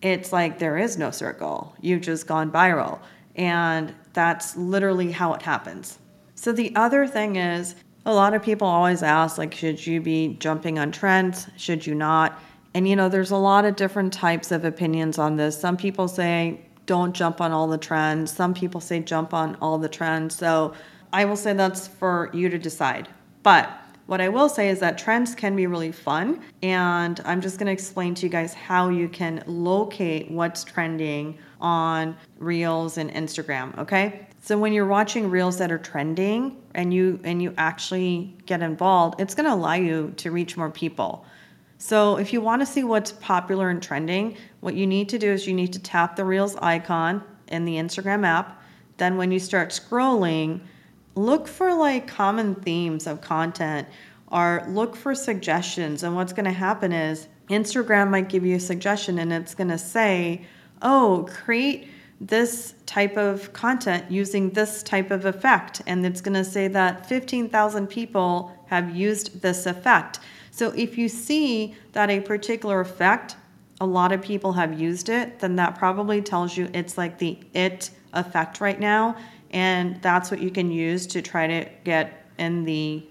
it's 0.00 0.32
like 0.32 0.58
there 0.58 0.78
is 0.78 0.98
no 0.98 1.10
circle. 1.10 1.76
You've 1.80 2.02
just 2.02 2.26
gone 2.26 2.50
viral. 2.50 2.98
And 3.36 3.94
that's 4.12 4.56
literally 4.56 5.12
how 5.12 5.34
it 5.34 5.42
happens. 5.42 5.98
So 6.34 6.52
the 6.52 6.74
other 6.76 7.06
thing 7.06 7.36
is, 7.36 7.74
a 8.04 8.12
lot 8.12 8.34
of 8.34 8.42
people 8.42 8.66
always 8.66 9.02
ask, 9.02 9.38
like, 9.38 9.54
should 9.54 9.86
you 9.86 10.00
be 10.00 10.36
jumping 10.40 10.78
on 10.78 10.90
trends? 10.90 11.46
Should 11.56 11.86
you 11.86 11.94
not? 11.94 12.40
And 12.74 12.88
you 12.88 12.96
know, 12.96 13.08
there's 13.08 13.30
a 13.30 13.36
lot 13.36 13.64
of 13.64 13.76
different 13.76 14.12
types 14.12 14.50
of 14.50 14.64
opinions 14.64 15.18
on 15.18 15.36
this. 15.36 15.58
Some 15.58 15.76
people 15.76 16.08
say 16.08 16.60
don't 16.86 17.14
jump 17.14 17.40
on 17.40 17.52
all 17.52 17.68
the 17.68 17.78
trends. 17.78 18.32
Some 18.32 18.54
people 18.54 18.80
say 18.80 19.00
jump 19.00 19.32
on 19.32 19.56
all 19.60 19.78
the 19.78 19.88
trends. 19.88 20.34
So 20.34 20.74
I 21.12 21.24
will 21.24 21.36
say 21.36 21.52
that's 21.52 21.86
for 21.86 22.30
you 22.32 22.48
to 22.48 22.58
decide. 22.58 23.08
But 23.42 23.70
what 24.06 24.20
I 24.20 24.28
will 24.28 24.48
say 24.48 24.68
is 24.68 24.80
that 24.80 24.98
trends 24.98 25.34
can 25.34 25.54
be 25.56 25.66
really 25.66 25.92
fun. 25.92 26.40
And 26.62 27.20
I'm 27.24 27.40
just 27.40 27.58
going 27.58 27.66
to 27.66 27.72
explain 27.72 28.14
to 28.16 28.26
you 28.26 28.30
guys 28.30 28.54
how 28.54 28.88
you 28.88 29.08
can 29.08 29.42
locate 29.46 30.30
what's 30.30 30.64
trending 30.64 31.38
on 31.60 32.16
Reels 32.38 32.98
and 32.98 33.10
Instagram, 33.12 33.76
okay? 33.78 34.26
So 34.40 34.58
when 34.58 34.72
you're 34.72 34.86
watching 34.86 35.30
reels 35.30 35.56
that 35.58 35.70
are 35.70 35.78
trending 35.78 36.60
and 36.74 36.92
you 36.92 37.20
and 37.22 37.40
you 37.40 37.54
actually 37.58 38.36
get 38.44 38.60
involved, 38.60 39.20
it's 39.20 39.36
going 39.36 39.46
to 39.46 39.54
allow 39.54 39.74
you 39.74 40.12
to 40.16 40.32
reach 40.32 40.56
more 40.56 40.68
people. 40.70 41.24
So 41.78 42.16
if 42.16 42.32
you 42.32 42.40
want 42.40 42.60
to 42.60 42.66
see 42.66 42.82
what's 42.82 43.12
popular 43.12 43.70
and 43.70 43.80
trending, 43.80 44.36
what 44.60 44.74
you 44.74 44.86
need 44.86 45.08
to 45.10 45.18
do 45.18 45.30
is 45.30 45.46
you 45.46 45.54
need 45.54 45.72
to 45.72 45.78
tap 45.78 46.16
the 46.16 46.24
Reels 46.24 46.56
icon 46.56 47.22
in 47.48 47.64
the 47.64 47.76
Instagram 47.76 48.26
app. 48.26 48.60
Then 48.96 49.16
when 49.16 49.30
you 49.30 49.38
start 49.38 49.70
scrolling, 49.70 50.60
look 51.14 51.46
for 51.46 51.74
like 51.74 52.06
common 52.06 52.54
themes 52.54 53.06
of 53.06 53.20
content 53.20 53.88
or 54.28 54.64
look 54.68 54.96
for 54.96 55.14
suggestions. 55.14 56.02
And 56.02 56.14
what's 56.16 56.32
going 56.32 56.46
to 56.46 56.52
happen 56.52 56.92
is 56.92 57.28
Instagram 57.48 58.10
might 58.10 58.28
give 58.28 58.44
you 58.44 58.56
a 58.56 58.60
suggestion 58.60 59.18
and 59.18 59.32
it's 59.32 59.54
going 59.54 59.68
to 59.68 59.78
say, 59.78 60.46
"Oh, 60.80 61.28
create 61.30 61.88
this 62.22 62.74
type 62.86 63.16
of 63.16 63.52
content 63.52 64.08
using 64.08 64.50
this 64.50 64.82
type 64.84 65.10
of 65.10 65.24
effect. 65.24 65.82
And 65.88 66.06
it's 66.06 66.20
going 66.20 66.34
to 66.34 66.44
say 66.44 66.68
that 66.68 67.04
15,000 67.06 67.88
people 67.88 68.56
have 68.66 68.94
used 68.94 69.42
this 69.42 69.66
effect. 69.66 70.20
So 70.52 70.70
if 70.76 70.96
you 70.96 71.08
see 71.08 71.74
that 71.92 72.10
a 72.10 72.20
particular 72.20 72.80
effect, 72.80 73.36
a 73.80 73.86
lot 73.86 74.12
of 74.12 74.22
people 74.22 74.52
have 74.52 74.78
used 74.78 75.08
it, 75.08 75.40
then 75.40 75.56
that 75.56 75.76
probably 75.76 76.22
tells 76.22 76.56
you 76.56 76.70
it's 76.72 76.96
like 76.96 77.18
the 77.18 77.38
it 77.54 77.90
effect 78.12 78.60
right 78.60 78.78
now. 78.78 79.16
And 79.52 80.00
that's 80.02 80.30
what 80.30 80.40
you 80.40 80.50
can 80.50 80.70
use 80.70 81.06
to 81.08 81.22
try 81.22 81.46
to 81.46 81.68
get 81.84 82.26
in 82.38 82.64
the 82.64 83.06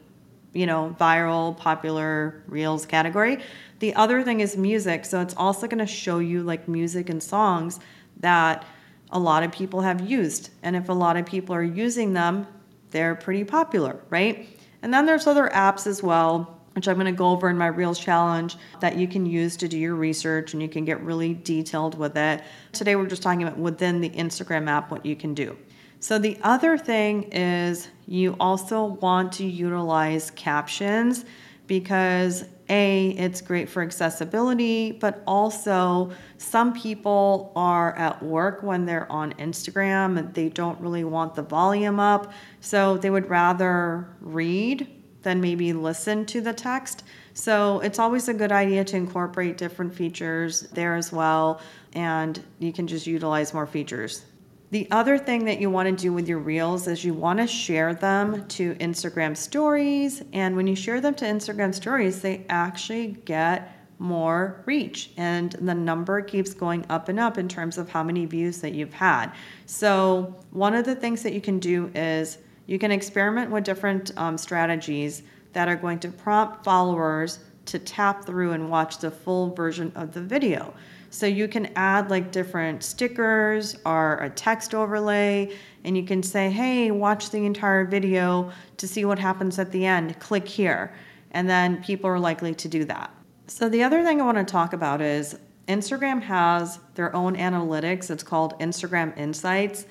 you 0.54 0.66
know, 0.66 0.96
viral, 1.00 1.56
popular 1.56 2.44
reels 2.48 2.86
category. 2.86 3.42
The 3.80 3.96
other 3.96 4.22
thing 4.24 4.42
is 4.42 4.58
music. 4.58 5.06
So 5.06 5.22
it's 5.22 5.36
also 5.36 5.68
going 5.68 5.80
to 5.80 5.86
show 5.86 6.20
you 6.20 6.44
like 6.44 6.68
music 6.68 7.10
and 7.10 7.22
songs 7.24 7.80
that 8.18 8.66
a 9.12 9.20
lot 9.20 9.44
of 9.44 9.52
people 9.52 9.82
have 9.82 10.02
used. 10.02 10.50
And 10.64 10.76
if 10.76 10.90
a 10.90 10.94
lot 10.94 11.18
of 11.18 11.26
people 11.26 11.56
are 11.56 11.64
using 11.64 12.14
them, 12.14 12.48
they're 12.92 13.16
pretty 13.16 13.44
popular, 13.44 14.00
right? 14.10 14.48
And 14.82 14.94
then 14.94 15.06
there's 15.06 15.28
other 15.28 15.50
apps 15.54 15.88
as 15.88 16.04
well, 16.04 16.60
which 16.74 16.88
I'm 16.88 16.96
going 16.96 17.06
to 17.06 17.12
go 17.18 17.30
over 17.30 17.50
in 17.50 17.58
my 17.58 17.68
Reels 17.68 18.00
challenge 18.00 18.58
that 18.82 18.98
you 18.98 19.08
can 19.08 19.26
use 19.26 19.56
to 19.58 19.68
do 19.68 19.78
your 19.78 19.96
research 19.96 20.54
and 20.54 20.62
you 20.62 20.68
can 20.68 20.84
get 20.84 21.02
really 21.02 21.34
detailed 21.34 21.98
with 21.98 22.18
it. 22.18 22.44
Today 22.74 22.96
we're 22.96 23.08
just 23.08 23.24
talking 23.24 23.44
about 23.44 23.58
within 23.58 24.02
the 24.02 24.10
Instagram 24.10 24.68
app 24.70 24.92
what 24.92 25.06
you 25.06 25.16
can 25.16 25.34
do. 25.34 25.58
So 26.02 26.18
the 26.18 26.36
other 26.42 26.80
thing 26.80 27.32
is 27.32 27.88
you 28.08 28.36
also 28.40 28.86
want 28.86 29.34
to 29.34 29.46
utilize 29.46 30.32
captions 30.32 31.26
because 31.68 32.44
a 32.70 33.10
it's 33.12 33.40
great 33.40 33.70
for 33.70 33.84
accessibility 33.84 34.94
but 34.94 35.22
also 35.28 36.12
some 36.40 36.74
people 36.74 37.52
are 37.56 37.96
at 37.98 38.22
work 38.24 38.64
when 38.64 38.86
they're 38.86 39.10
on 39.12 39.34
instagram 39.34 40.18
and 40.18 40.34
they 40.34 40.50
don't 40.50 40.80
really 40.82 41.04
want 41.04 41.36
the 41.36 41.44
volume 41.44 42.00
up. 42.00 42.34
So 42.62 42.98
they 42.98 43.12
would 43.12 43.30
rather 43.30 44.10
read 44.22 44.90
than 45.22 45.40
maybe 45.40 45.72
listen 45.72 46.26
to 46.26 46.42
the 46.42 46.52
text. 46.52 47.04
So 47.36 47.80
it's 47.82 48.00
always 48.00 48.28
a 48.28 48.34
good 48.34 48.52
idea 48.52 48.84
to 48.86 48.98
incorporate 48.98 49.56
different 49.56 49.94
features 49.94 50.62
there 50.74 50.96
as 50.96 51.12
well 51.12 51.62
and 51.94 52.44
you 52.58 52.74
can 52.74 52.88
just 52.88 53.06
utilize 53.06 53.54
more 53.54 53.68
features 53.68 54.26
the 54.72 54.88
other 54.90 55.18
thing 55.18 55.44
that 55.46 55.60
you 55.60 55.70
want 55.70 55.90
to 55.90 56.02
do 56.02 56.14
with 56.14 56.30
your 56.30 56.40
reels 56.40 56.88
is 56.88 57.04
you 57.04 57.14
want 57.14 57.40
to 57.40 57.48
share 57.48 57.94
them 57.94 58.48
to 58.48 58.74
Instagram 58.76 59.36
stories. 59.36 60.24
And 60.32 60.56
when 60.56 60.66
you 60.66 60.78
share 60.78 61.02
them 61.02 61.14
to 61.16 61.26
Instagram 61.26 61.76
stories, 61.76 62.22
they 62.22 62.46
actually 62.48 63.08
get 63.26 63.78
more 64.00 64.64
reach 64.66 65.12
and 65.18 65.52
the 65.52 65.76
number 65.76 66.22
keeps 66.22 66.56
going 66.56 66.84
up 66.90 67.08
and 67.08 67.20
up 67.20 67.38
in 67.38 67.48
terms 67.48 67.78
of 67.78 67.88
how 67.88 68.02
many 68.02 68.26
views 68.26 68.60
that 68.62 68.74
you've 68.74 68.94
had. 68.94 69.32
So, 69.68 70.36
one 70.50 70.74
of 70.74 70.86
the 70.86 70.96
things 70.96 71.22
that 71.22 71.34
you 71.34 71.42
can 71.42 71.60
do 71.60 71.92
is 71.94 72.40
you 72.66 72.80
can 72.80 72.92
experiment 72.92 73.52
with 73.52 73.64
different 73.64 74.12
um, 74.18 74.38
strategies 74.40 75.22
that 75.54 75.68
are 75.68 75.76
going 75.76 76.00
to 76.00 76.10
prompt 76.10 76.64
followers 76.64 77.40
to 77.66 77.78
tap 77.78 78.26
through 78.26 78.54
and 78.54 78.72
watch 78.72 78.98
the 78.98 79.12
full 79.12 79.54
version 79.54 79.92
of 79.96 80.14
the 80.14 80.22
video. 80.22 80.74
So 81.12 81.26
you 81.26 81.50
can 81.50 81.70
add 81.76 82.10
like 82.10 82.32
different 82.32 82.84
stickers 82.84 83.76
or 83.86 84.18
a 84.24 84.30
text 84.30 84.74
overlay, 84.74 85.54
and 85.84 85.98
you 85.98 86.04
can 86.04 86.24
say, 86.24 86.50
hey, 86.50 86.90
watch 86.90 87.32
the 87.32 87.46
entire 87.46 87.86
video 87.86 88.52
to 88.78 88.88
see 88.88 89.04
what 89.04 89.20
happens 89.20 89.60
at 89.60 89.72
the 89.72 89.86
end. 89.86 90.18
Click 90.20 90.48
here. 90.48 90.96
And 91.32 91.50
then 91.50 91.84
people 91.84 92.10
are 92.10 92.20
likely 92.20 92.56
to 92.56 92.68
do 92.68 92.86
that. 92.86 93.14
So 93.48 93.68
the 93.68 93.84
other 93.84 94.04
thing 94.04 94.22
I 94.22 94.26
want 94.26 94.38
to 94.38 94.46
talk 94.46 94.72
about 94.72 95.02
is 95.02 95.38
Instagram 95.68 96.22
has 96.22 96.80
their 96.96 97.14
own 97.14 97.36
analytics. 97.36 98.10
It's 98.10 98.24
called 98.24 98.58
Instagram 98.60 99.16
Insights. 99.18 99.86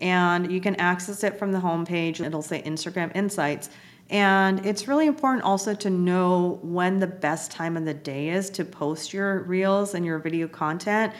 And 0.00 0.50
you 0.50 0.60
can 0.60 0.76
access 0.76 1.24
it 1.24 1.36
from 1.36 1.50
the 1.50 1.58
homepage. 1.58 2.24
It'll 2.24 2.42
say 2.42 2.62
Instagram 2.62 3.14
Insights. 3.16 3.70
And 4.10 4.66
it's 4.66 4.88
really 4.88 5.06
important 5.06 5.44
also 5.44 5.72
to 5.72 5.88
know 5.88 6.58
when 6.62 6.98
the 6.98 7.06
best 7.06 7.52
time 7.52 7.76
of 7.76 7.84
the 7.84 7.94
day 7.94 8.30
is 8.30 8.50
to 8.50 8.64
post 8.64 9.12
your 9.12 9.44
reels 9.44 9.94
and 9.94 10.04
your 10.04 10.18
video 10.18 10.48
content. 10.48 11.12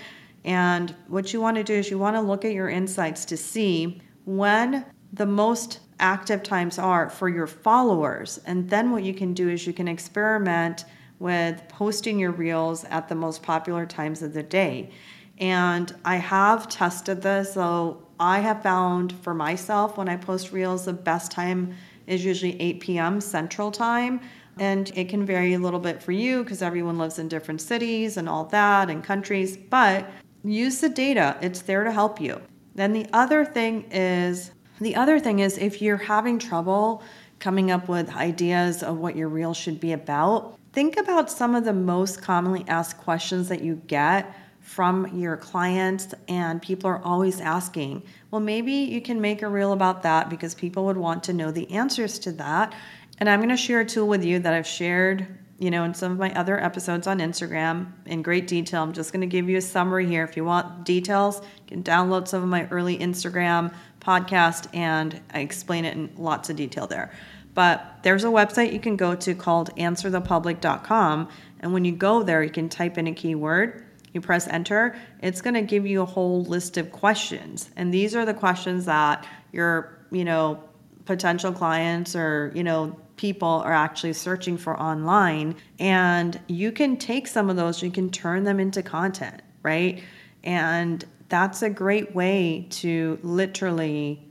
And 0.44 0.94
what 1.06 1.32
you 1.32 1.40
want 1.40 1.56
to 1.56 1.62
do 1.62 1.74
is 1.74 1.88
you 1.88 1.98
want 1.98 2.16
to 2.16 2.20
look 2.20 2.44
at 2.44 2.52
your 2.52 2.68
insights 2.68 3.24
to 3.26 3.36
see 3.36 4.02
when 4.24 4.84
the 5.12 5.26
most 5.26 5.78
active 6.00 6.42
times 6.42 6.78
are 6.78 7.08
for 7.08 7.28
your 7.28 7.46
followers. 7.46 8.40
And 8.44 8.68
then 8.68 8.90
what 8.90 9.04
you 9.04 9.14
can 9.14 9.34
do 9.34 9.48
is 9.48 9.66
you 9.66 9.72
can 9.72 9.86
experiment 9.86 10.84
with 11.20 11.62
posting 11.68 12.18
your 12.18 12.32
reels 12.32 12.84
at 12.84 13.08
the 13.08 13.14
most 13.14 13.42
popular 13.42 13.86
times 13.86 14.22
of 14.22 14.32
the 14.32 14.42
day. 14.42 14.90
And 15.38 15.94
I 16.04 16.16
have 16.16 16.68
tested 16.68 17.22
this, 17.22 17.54
so 17.54 18.06
I 18.18 18.40
have 18.40 18.62
found 18.62 19.12
for 19.22 19.32
myself 19.32 19.96
when 19.96 20.08
I 20.08 20.16
post 20.16 20.52
reels 20.52 20.86
the 20.86 20.92
best 20.92 21.30
time 21.30 21.74
is 22.10 22.24
usually 22.24 22.60
8 22.60 22.80
p.m. 22.80 23.20
Central 23.20 23.70
Time. 23.70 24.20
And 24.58 24.92
it 24.94 25.08
can 25.08 25.24
vary 25.24 25.54
a 25.54 25.58
little 25.58 25.80
bit 25.80 26.02
for 26.02 26.12
you 26.12 26.42
because 26.42 26.60
everyone 26.60 26.98
lives 26.98 27.18
in 27.18 27.28
different 27.28 27.62
cities 27.62 28.16
and 28.16 28.28
all 28.28 28.44
that 28.46 28.90
and 28.90 29.02
countries, 29.02 29.56
but 29.56 30.10
use 30.44 30.80
the 30.80 30.88
data. 30.88 31.38
It's 31.40 31.62
there 31.62 31.84
to 31.84 31.92
help 31.92 32.20
you. 32.20 32.42
Then 32.74 32.92
the 32.92 33.06
other 33.12 33.44
thing 33.44 33.86
is 33.90 34.50
the 34.80 34.96
other 34.96 35.20
thing 35.20 35.38
is 35.38 35.56
if 35.56 35.80
you're 35.80 35.96
having 35.96 36.38
trouble 36.38 37.02
coming 37.38 37.70
up 37.70 37.88
with 37.88 38.14
ideas 38.16 38.82
of 38.82 38.98
what 38.98 39.16
your 39.16 39.28
reel 39.28 39.54
should 39.54 39.80
be 39.80 39.92
about, 39.92 40.58
think 40.72 40.96
about 40.96 41.30
some 41.30 41.54
of 41.54 41.64
the 41.64 41.72
most 41.72 42.20
commonly 42.20 42.64
asked 42.68 42.98
questions 42.98 43.48
that 43.48 43.62
you 43.62 43.76
get 43.86 44.34
from 44.70 45.18
your 45.18 45.36
clients, 45.36 46.14
and 46.28 46.62
people 46.62 46.88
are 46.88 47.02
always 47.02 47.40
asking, 47.40 48.00
well, 48.30 48.40
maybe 48.40 48.70
you 48.72 49.00
can 49.00 49.20
make 49.20 49.42
a 49.42 49.48
reel 49.48 49.72
about 49.72 50.04
that 50.04 50.30
because 50.30 50.54
people 50.54 50.84
would 50.84 50.96
want 50.96 51.24
to 51.24 51.32
know 51.32 51.50
the 51.50 51.68
answers 51.72 52.20
to 52.20 52.30
that. 52.30 52.72
And 53.18 53.28
I'm 53.28 53.40
going 53.40 53.48
to 53.48 53.56
share 53.56 53.80
a 53.80 53.84
tool 53.84 54.06
with 54.06 54.24
you 54.24 54.38
that 54.38 54.54
I've 54.54 54.68
shared, 54.68 55.26
you 55.58 55.72
know, 55.72 55.82
in 55.82 55.92
some 55.92 56.12
of 56.12 56.18
my 56.18 56.32
other 56.34 56.62
episodes 56.62 57.08
on 57.08 57.18
Instagram 57.18 57.90
in 58.06 58.22
great 58.22 58.46
detail. 58.46 58.84
I'm 58.84 58.92
just 58.92 59.12
going 59.12 59.22
to 59.22 59.26
give 59.26 59.48
you 59.48 59.56
a 59.56 59.60
summary 59.60 60.06
here. 60.06 60.22
If 60.22 60.36
you 60.36 60.44
want 60.44 60.84
details, 60.84 61.40
you 61.40 61.66
can 61.66 61.82
download 61.82 62.28
some 62.28 62.40
of 62.40 62.48
my 62.48 62.68
early 62.68 62.96
Instagram 62.96 63.74
podcast 63.98 64.72
and 64.72 65.20
I 65.34 65.40
explain 65.40 65.84
it 65.84 65.96
in 65.96 66.12
lots 66.16 66.48
of 66.48 66.54
detail 66.54 66.86
there. 66.86 67.10
But 67.54 68.04
there's 68.04 68.22
a 68.22 68.28
website 68.28 68.72
you 68.72 68.78
can 68.78 68.94
go 68.94 69.16
to 69.16 69.34
called 69.34 69.74
answerthepublic.com. 69.74 71.28
And 71.58 71.72
when 71.72 71.84
you 71.84 71.90
go 71.90 72.22
there, 72.22 72.44
you 72.44 72.50
can 72.50 72.68
type 72.68 72.98
in 72.98 73.08
a 73.08 73.12
keyword 73.12 73.84
you 74.12 74.20
press 74.20 74.48
enter, 74.48 74.96
it's 75.22 75.40
going 75.40 75.54
to 75.54 75.62
give 75.62 75.86
you 75.86 76.02
a 76.02 76.06
whole 76.06 76.44
list 76.44 76.76
of 76.76 76.90
questions. 76.90 77.70
And 77.76 77.94
these 77.94 78.14
are 78.14 78.24
the 78.24 78.34
questions 78.34 78.84
that 78.86 79.26
your, 79.52 79.98
you 80.10 80.24
know, 80.24 80.62
potential 81.04 81.52
clients 81.52 82.14
or, 82.14 82.52
you 82.54 82.64
know, 82.64 82.96
people 83.16 83.62
are 83.64 83.72
actually 83.72 84.12
searching 84.12 84.56
for 84.56 84.78
online. 84.80 85.54
And 85.78 86.40
you 86.48 86.72
can 86.72 86.96
take 86.96 87.26
some 87.26 87.50
of 87.50 87.56
those, 87.56 87.82
you 87.82 87.90
can 87.90 88.10
turn 88.10 88.44
them 88.44 88.58
into 88.58 88.82
content, 88.82 89.42
right? 89.62 90.02
And 90.42 91.04
that's 91.28 91.62
a 91.62 91.70
great 91.70 92.14
way 92.14 92.66
to 92.70 93.18
literally 93.22 94.26